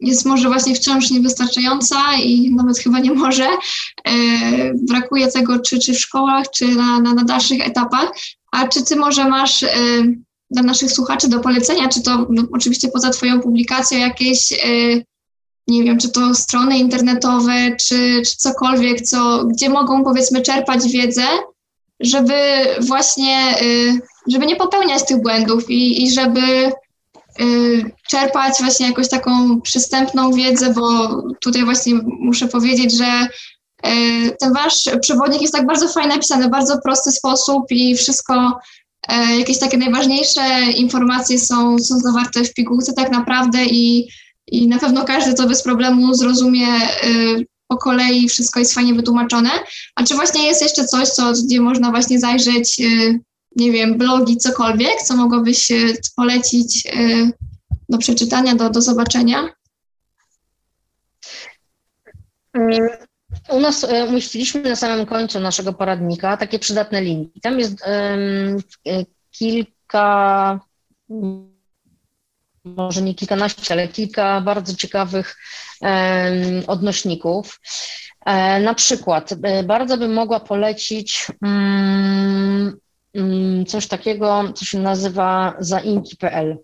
jest 0.00 0.26
może 0.26 0.48
właśnie 0.48 0.74
wciąż 0.74 1.10
niewystarczająca 1.10 1.96
i 2.22 2.54
nawet 2.54 2.78
chyba 2.78 2.98
nie 2.98 3.12
może. 3.12 3.46
Y, 3.46 4.74
brakuje 4.88 5.28
tego 5.28 5.58
czy, 5.58 5.78
czy 5.78 5.94
w 5.94 6.00
szkołach, 6.00 6.50
czy 6.50 6.68
na, 6.68 7.00
na, 7.00 7.14
na 7.14 7.24
dalszych 7.24 7.66
etapach. 7.66 8.10
A 8.52 8.68
czy 8.68 8.84
ty 8.84 8.96
może 8.96 9.28
masz 9.28 9.62
y, 9.62 9.68
dla 10.50 10.62
naszych 10.62 10.92
słuchaczy 10.92 11.28
do 11.28 11.40
polecenia, 11.40 11.88
czy 11.88 12.02
to 12.02 12.26
no, 12.30 12.42
oczywiście 12.52 12.88
poza 12.88 13.10
Twoją 13.10 13.40
publikacją 13.40 13.98
jakieś, 13.98 14.52
nie 15.66 15.84
wiem, 15.84 15.98
czy 15.98 16.08
to 16.08 16.34
strony 16.34 16.78
internetowe, 16.78 17.76
czy, 17.86 18.22
czy 18.26 18.36
cokolwiek, 18.36 19.00
co, 19.00 19.44
gdzie 19.44 19.68
mogą 19.68 20.04
powiedzmy 20.04 20.42
czerpać 20.42 20.88
wiedzę, 20.92 21.26
żeby 22.00 22.34
właśnie, 22.80 23.54
żeby 24.32 24.46
nie 24.46 24.56
popełniać 24.56 25.06
tych 25.06 25.22
błędów 25.22 25.70
i, 25.70 26.02
i 26.02 26.10
żeby 26.10 26.72
czerpać 28.08 28.54
właśnie 28.60 28.86
jakąś 28.86 29.08
taką 29.08 29.60
przystępną 29.60 30.32
wiedzę, 30.32 30.74
bo 30.74 31.08
tutaj 31.40 31.64
właśnie 31.64 31.94
muszę 32.04 32.48
powiedzieć, 32.48 32.92
że 32.96 33.28
y, 33.86 34.36
ten 34.40 34.52
wasz 34.52 34.84
przewodnik 35.00 35.40
jest 35.40 35.54
tak 35.54 35.66
bardzo 35.66 35.88
fajnie 35.88 36.08
napisany, 36.08 36.48
bardzo 36.48 36.78
prosty 36.84 37.12
sposób 37.12 37.64
i 37.70 37.96
wszystko, 37.96 38.58
y, 39.12 39.36
jakieś 39.38 39.58
takie 39.58 39.78
najważniejsze 39.78 40.42
informacje 40.76 41.38
są, 41.38 41.78
są 41.78 41.98
zawarte 41.98 42.44
w 42.44 42.54
pigułce 42.54 42.92
tak 42.92 43.10
naprawdę 43.10 43.64
i, 43.64 44.08
i 44.46 44.68
na 44.68 44.78
pewno 44.78 45.04
każdy 45.04 45.34
to 45.34 45.48
bez 45.48 45.62
problemu 45.62 46.14
zrozumie 46.14 46.66
po 47.68 47.76
kolei, 47.76 48.28
wszystko 48.28 48.60
jest 48.60 48.74
fajnie 48.74 48.94
wytłumaczone. 48.94 49.50
A 49.94 50.04
czy 50.04 50.14
właśnie 50.14 50.46
jest 50.46 50.62
jeszcze 50.62 50.84
coś, 50.84 51.08
co, 51.08 51.32
gdzie 51.32 51.60
można 51.60 51.90
właśnie 51.90 52.18
zajrzeć 52.20 52.80
nie 53.56 53.72
wiem, 53.72 53.98
blogi, 53.98 54.36
cokolwiek, 54.36 55.02
co 55.02 55.16
mogłabyś 55.16 55.72
polecić 56.16 56.86
y, 56.86 57.30
do 57.88 57.98
przeczytania, 57.98 58.54
do, 58.54 58.70
do 58.70 58.80
zobaczenia? 58.80 59.48
Mm, 62.52 62.88
u 63.48 63.60
nas 63.60 63.84
y, 63.84 64.04
umieściliśmy 64.08 64.62
na 64.62 64.76
samym 64.76 65.06
końcu 65.06 65.40
naszego 65.40 65.72
poradnika 65.72 66.36
takie 66.36 66.58
przydatne 66.58 67.02
linki. 67.02 67.40
Tam 67.40 67.58
jest 67.58 67.82
um, 67.86 68.56
kilka, 69.30 70.60
może 72.64 73.02
nie 73.02 73.14
kilkanaście, 73.14 73.74
ale 73.74 73.88
kilka 73.88 74.40
bardzo 74.40 74.74
ciekawych 74.74 75.36
um, 75.80 75.90
odnośników. 76.66 77.60
E, 78.26 78.60
na 78.60 78.74
przykład, 78.74 79.34
bardzo 79.64 79.98
bym 79.98 80.12
mogła 80.12 80.40
polecić 80.40 81.26
um, 81.42 82.47
coś 83.68 83.86
takiego, 83.86 84.52
co 84.54 84.64
się 84.64 84.78
nazywa 84.78 85.54
zainki.pl. 85.58 86.58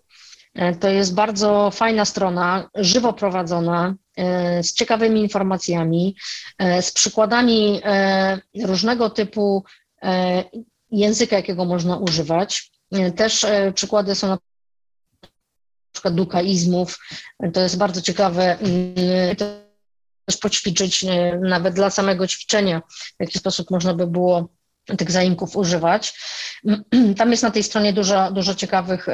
E, 0.55 0.75
to 0.75 0.89
jest 0.89 1.13
bardzo 1.13 1.71
fajna 1.71 2.05
strona, 2.05 2.69
żywo 2.75 3.13
prowadzona, 3.13 3.95
e, 4.17 4.63
z 4.63 4.73
ciekawymi 4.73 5.21
informacjami, 5.21 6.15
e, 6.57 6.81
z 6.81 6.91
przykładami 6.91 7.81
różnego 8.63 9.09
typu 9.09 9.63
języka, 10.91 11.35
jakiego 11.35 11.65
można 11.65 11.97
używać. 11.97 12.71
Też 13.15 13.45
przykłady 13.75 14.15
są 14.15 14.27
na 14.27 14.37
przykład 15.91 16.15
dukaizmów. 16.15 16.99
To 17.53 17.61
jest 17.61 17.77
bardzo 17.77 18.01
ciekawe. 18.01 18.59
Mm, 18.59 19.35
też 20.25 20.37
poćwiczyć 20.37 21.05
nawet 21.41 21.73
dla 21.73 21.89
samego 21.89 22.27
ćwiczenia, 22.27 22.81
w 22.89 23.15
jaki 23.19 23.39
sposób 23.39 23.71
można 23.71 23.93
by 23.93 24.07
było 24.07 24.49
tych 24.97 25.11
zaimków 25.11 25.55
używać. 25.57 26.19
Tam 27.17 27.31
jest 27.31 27.43
na 27.43 27.51
tej 27.51 27.63
stronie 27.63 27.93
dużo, 27.93 28.31
dużo 28.31 28.55
ciekawych 28.55 29.07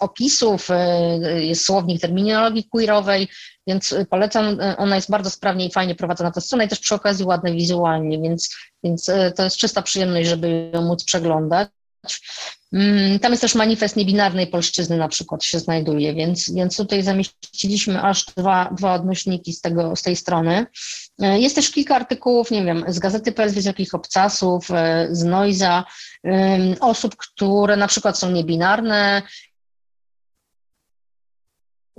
opisów, 0.00 0.70
e, 0.70 1.44
jest 1.44 1.64
słownik 1.64 2.00
terminologii 2.00 2.68
queerowej, 2.72 3.28
więc 3.66 3.94
polecam, 4.10 4.60
e, 4.60 4.76
ona 4.76 4.96
jest 4.96 5.10
bardzo 5.10 5.30
sprawnie 5.30 5.66
i 5.66 5.72
fajnie 5.72 5.94
prowadzona 5.94 6.30
ta 6.30 6.40
strona 6.40 6.64
i 6.64 6.68
też 6.68 6.80
przy 6.80 6.94
okazji 6.94 7.24
ładne 7.24 7.52
wizualnie, 7.52 8.20
więc, 8.20 8.54
więc 8.84 9.08
e, 9.08 9.32
to 9.32 9.44
jest 9.44 9.56
czysta 9.56 9.82
przyjemność, 9.82 10.28
żeby 10.28 10.70
ją 10.74 10.82
móc 10.82 11.04
przeglądać. 11.04 11.68
Mm, 12.72 13.18
tam 13.18 13.32
jest 13.32 13.40
też 13.40 13.54
manifest 13.54 13.96
niebinarnej 13.96 14.46
polszczyzny 14.46 14.96
na 14.96 15.08
przykład 15.08 15.44
się 15.44 15.58
znajduje, 15.58 16.14
więc, 16.14 16.52
więc 16.52 16.76
tutaj 16.76 17.02
zamieściliśmy 17.02 18.02
aż 18.02 18.24
dwa, 18.24 18.70
dwa 18.76 18.94
odnośniki 18.94 19.52
z, 19.52 19.60
tego, 19.60 19.96
z 19.96 20.02
tej 20.02 20.16
strony. 20.16 20.66
E, 21.18 21.38
jest 21.40 21.54
też 21.54 21.70
kilka 21.70 21.96
artykułów, 21.96 22.50
nie 22.50 22.64
wiem, 22.64 22.84
z 22.88 22.98
Gazety 22.98 23.32
PL 23.32 23.50
Wysokich 23.50 23.94
Obcasów, 23.94 24.70
e, 24.70 25.08
z 25.10 25.24
Noiza, 25.24 25.84
osób, 26.80 27.16
które 27.16 27.76
na 27.76 27.88
przykład 27.88 28.18
są 28.18 28.30
niebinarne, 28.30 29.22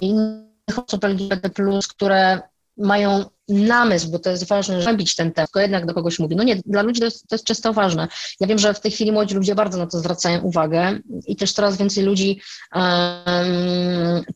innych 0.02 0.80
osób 0.88 1.04
LGBT+, 1.04 1.50
które 1.90 2.42
mają 2.78 3.26
namysł, 3.50 4.12
bo 4.12 4.20
to 4.20 4.30
jest 4.30 4.48
ważne, 4.48 4.82
żeby 4.82 4.98
bić 4.98 5.16
ten 5.16 5.32
temat, 5.32 5.50
tylko 5.50 5.60
jednak 5.60 5.86
do 5.86 5.94
kogoś 5.94 6.20
mówi. 6.20 6.36
No 6.36 6.44
nie, 6.44 6.56
dla 6.66 6.82
ludzi 6.82 7.00
to 7.00 7.06
jest, 7.06 7.28
to 7.28 7.36
jest 7.36 7.46
często 7.46 7.74
ważne. 7.74 8.08
Ja 8.40 8.48
wiem, 8.48 8.60
że 8.60 8.74
w 8.74 8.80
tej 8.80 8.92
chwili 8.92 9.12
młodzi 9.12 9.36
ludzie 9.36 9.56
bardzo 9.56 9.78
na 9.78 9.88
to 9.88 10.00
zwracają 10.00 10.42
uwagę 10.42 11.00
i 11.28 11.36
też 11.36 11.54
coraz 11.54 11.78
więcej 11.78 12.04
ludzi 12.04 12.42
um, 12.76 12.84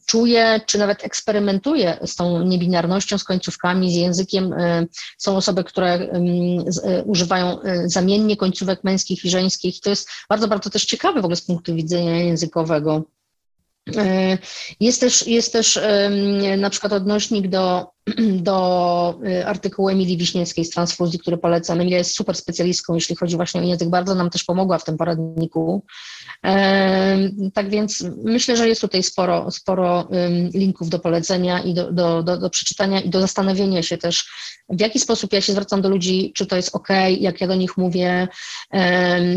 czuje, 0.05 0.61
czy 0.65 0.77
nawet 0.77 1.03
eksperymentuje 1.03 1.97
z 2.05 2.15
tą 2.15 2.43
niebinarnością, 2.43 3.17
z 3.17 3.23
końcówkami, 3.23 3.91
z 3.91 3.95
językiem. 3.95 4.55
Są 5.17 5.37
osoby, 5.37 5.63
które 5.63 6.07
um, 6.07 6.71
z, 6.71 7.03
używają 7.05 7.57
zamiennie 7.85 8.37
końcówek 8.37 8.83
męskich 8.83 9.25
i 9.25 9.29
żeńskich. 9.29 9.79
To 9.81 9.89
jest 9.89 10.09
bardzo, 10.29 10.47
bardzo 10.47 10.69
też 10.69 10.85
ciekawe 10.85 11.21
w 11.21 11.25
ogóle 11.25 11.35
z 11.35 11.41
punktu 11.41 11.75
widzenia 11.75 12.17
językowego. 12.17 13.03
E, 13.97 14.37
jest 14.79 14.99
też, 14.99 15.27
jest 15.27 15.53
też 15.53 15.79
na 16.57 16.69
przykład 16.69 16.93
odnośnik 16.93 17.47
do, 17.47 17.87
do 18.49 19.19
e, 19.25 19.47
artykułu 19.47 19.89
Emilii 19.89 20.17
Wiśniewskiej 20.17 20.65
z 20.65 20.69
transfuzji, 20.69 21.19
który 21.19 21.37
polecam. 21.37 21.81
Emilia 21.81 21.97
jest 21.97 22.15
super 22.15 22.35
specjalistką, 22.35 22.95
jeśli 22.95 23.15
chodzi 23.15 23.35
właśnie 23.35 23.61
o 23.61 23.63
język, 23.63 23.89
bardzo 23.89 24.15
nam 24.15 24.29
też 24.29 24.43
pomogła 24.43 24.77
w 24.77 24.83
tym 24.83 24.97
poradniku. 24.97 25.83
Tak 27.53 27.69
więc 27.69 28.05
myślę, 28.23 28.57
że 28.57 28.67
jest 28.67 28.81
tutaj 28.81 29.03
sporo, 29.03 29.51
sporo 29.51 30.07
linków 30.53 30.89
do 30.89 30.99
polecenia 30.99 31.59
i 31.59 31.73
do, 31.73 31.91
do, 31.91 32.23
do, 32.23 32.37
do 32.37 32.49
przeczytania 32.49 33.01
i 33.01 33.09
do 33.09 33.21
zastanowienia 33.21 33.83
się 33.83 33.97
też, 33.97 34.29
w 34.69 34.81
jaki 34.81 34.99
sposób 34.99 35.33
ja 35.33 35.41
się 35.41 35.51
zwracam 35.51 35.81
do 35.81 35.89
ludzi, 35.89 36.31
czy 36.35 36.45
to 36.45 36.55
jest 36.55 36.75
ok, 36.75 36.87
jak 37.19 37.41
ja 37.41 37.47
do 37.47 37.55
nich 37.55 37.77
mówię, 37.77 38.27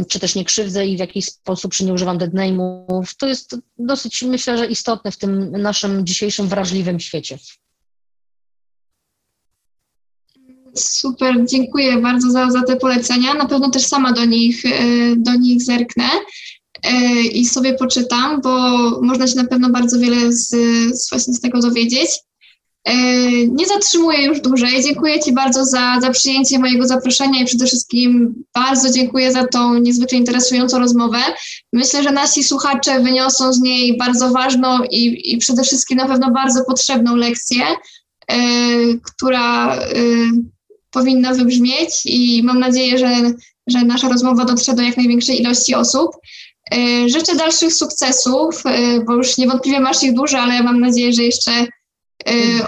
czy 0.08 0.20
też 0.20 0.34
nie 0.34 0.44
krzywdzę 0.44 0.86
i 0.86 0.96
w 0.96 1.00
jaki 1.00 1.22
sposób, 1.22 1.72
czy 1.72 1.84
nie 1.84 1.92
używam 1.92 2.18
dead 2.18 2.34
name'ów. 2.34 3.16
To 3.18 3.28
jest 3.28 3.56
dosyć, 3.78 4.22
myślę, 4.22 4.58
że 4.58 4.66
istotne 4.66 5.10
w 5.10 5.16
tym 5.16 5.50
naszym 5.50 6.06
dzisiejszym 6.06 6.48
wrażliwym 6.48 7.00
świecie. 7.00 7.38
Super, 10.74 11.34
dziękuję 11.44 11.98
bardzo 11.98 12.30
za, 12.30 12.50
za 12.50 12.62
te 12.62 12.76
polecenia. 12.76 13.34
Na 13.34 13.46
pewno 13.46 13.70
też 13.70 13.86
sama 13.86 14.12
do 14.12 14.24
nich, 14.24 14.66
e, 14.66 14.70
do 15.16 15.34
nich 15.34 15.62
zerknę. 15.62 16.04
E, 16.82 17.22
i 17.22 17.46
sobie 17.46 17.74
poczytam, 17.74 18.40
bo 18.40 18.50
można 19.02 19.26
się 19.26 19.36
na 19.36 19.44
pewno 19.44 19.70
bardzo 19.70 19.98
wiele 19.98 20.32
z, 20.32 20.48
z, 20.94 21.40
tego 21.40 21.60
dowiedzieć. 21.60 22.10
E, 22.84 22.94
nie 23.46 23.66
zatrzymuję 23.66 24.26
już 24.26 24.40
dłużej. 24.40 24.82
Dziękuję 24.82 25.20
Ci 25.20 25.32
bardzo 25.32 25.64
za, 25.64 26.00
za 26.00 26.10
przyjęcie 26.10 26.58
mojego 26.58 26.86
zaproszenia 26.86 27.42
i 27.42 27.46
przede 27.46 27.66
wszystkim 27.66 28.34
bardzo 28.54 28.90
dziękuję 28.90 29.32
za 29.32 29.46
tą 29.46 29.74
niezwykle 29.74 30.18
interesującą 30.18 30.78
rozmowę. 30.78 31.18
Myślę, 31.72 32.02
że 32.02 32.12
nasi 32.12 32.44
słuchacze 32.44 33.00
wyniosą 33.00 33.52
z 33.52 33.60
niej 33.60 33.96
bardzo 33.96 34.30
ważną 34.30 34.78
i, 34.90 35.32
i 35.32 35.38
przede 35.38 35.62
wszystkim 35.62 35.98
na 35.98 36.06
pewno 36.06 36.30
bardzo 36.30 36.64
potrzebną 36.64 37.16
lekcję, 37.16 37.64
która 39.02 39.78
powinna 40.92 41.34
wybrzmieć 41.34 42.02
i 42.04 42.42
mam 42.42 42.58
nadzieję, 42.58 42.98
że, 42.98 43.32
że 43.66 43.84
nasza 43.84 44.08
rozmowa 44.08 44.44
dotrze 44.44 44.74
do 44.74 44.82
jak 44.82 44.96
największej 44.96 45.40
ilości 45.40 45.74
osób. 45.74 46.10
E, 46.72 47.08
życzę 47.08 47.36
dalszych 47.36 47.74
sukcesów, 47.74 48.62
e, 48.66 49.00
bo 49.00 49.14
już 49.14 49.38
niewątpliwie 49.38 49.80
masz 49.80 50.02
ich 50.02 50.14
dużo, 50.14 50.38
ale 50.38 50.62
mam 50.62 50.80
nadzieję, 50.80 51.12
że 51.12 51.22
jeszcze 51.22 51.52
e, 51.52 51.66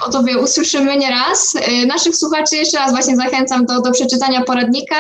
o 0.07 0.11
Tobie 0.11 0.39
usłyszymy 0.39 0.97
nieraz. 0.97 1.55
Naszych 1.87 2.17
słuchaczy 2.17 2.57
jeszcze 2.57 2.79
raz 2.79 2.91
właśnie 2.91 3.17
zachęcam 3.17 3.67
do, 3.67 3.81
do 3.81 3.93
przeczytania 3.93 4.43
poradnika, 4.43 4.97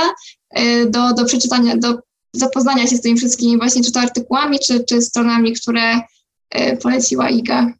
do, 0.88 1.12
do 1.12 1.24
przeczytania, 1.24 1.76
do 1.76 1.98
zapoznania 2.32 2.86
się 2.86 2.96
z 2.96 3.00
tymi 3.00 3.16
wszystkimi 3.16 3.58
właśnie 3.58 3.82
czy 3.84 3.92
to 3.92 4.00
artykułami, 4.00 4.58
czy, 4.66 4.84
czy 4.84 5.02
stronami, 5.02 5.52
które 5.52 6.00
poleciła 6.82 7.28
Iga. 7.28 7.72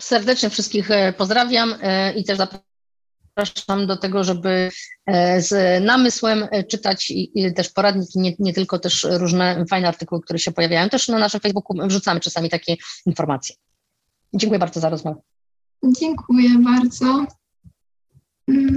Serdecznie 0.00 0.50
wszystkich 0.50 0.88
pozdrawiam 1.16 1.74
i 2.16 2.24
też 2.24 2.38
zapraszam 2.38 3.86
do 3.86 3.96
tego, 3.96 4.24
żeby 4.24 4.70
e, 5.06 5.42
z 5.42 5.84
namysłem 5.84 6.48
e, 6.50 6.64
czytać 6.64 7.10
i, 7.10 7.54
też 7.54 7.70
poradniki, 7.70 8.18
nie, 8.20 8.34
nie 8.38 8.52
tylko 8.52 8.78
też 8.78 9.06
różne 9.10 9.64
fajne 9.70 9.88
artykuły, 9.88 10.20
które 10.22 10.38
się 10.38 10.52
pojawiają. 10.52 10.88
Też 10.88 11.08
na 11.08 11.18
naszym 11.18 11.40
Facebooku 11.40 11.76
wrzucamy 11.88 12.20
czasami 12.20 12.48
takie 12.48 12.76
informacje. 13.06 13.56
Dziękuję 14.34 14.58
bardzo 14.58 14.80
za 14.80 14.88
rozmowę. 14.88 15.20
Dziękuję 16.00 16.48
bardzo. 16.64 17.26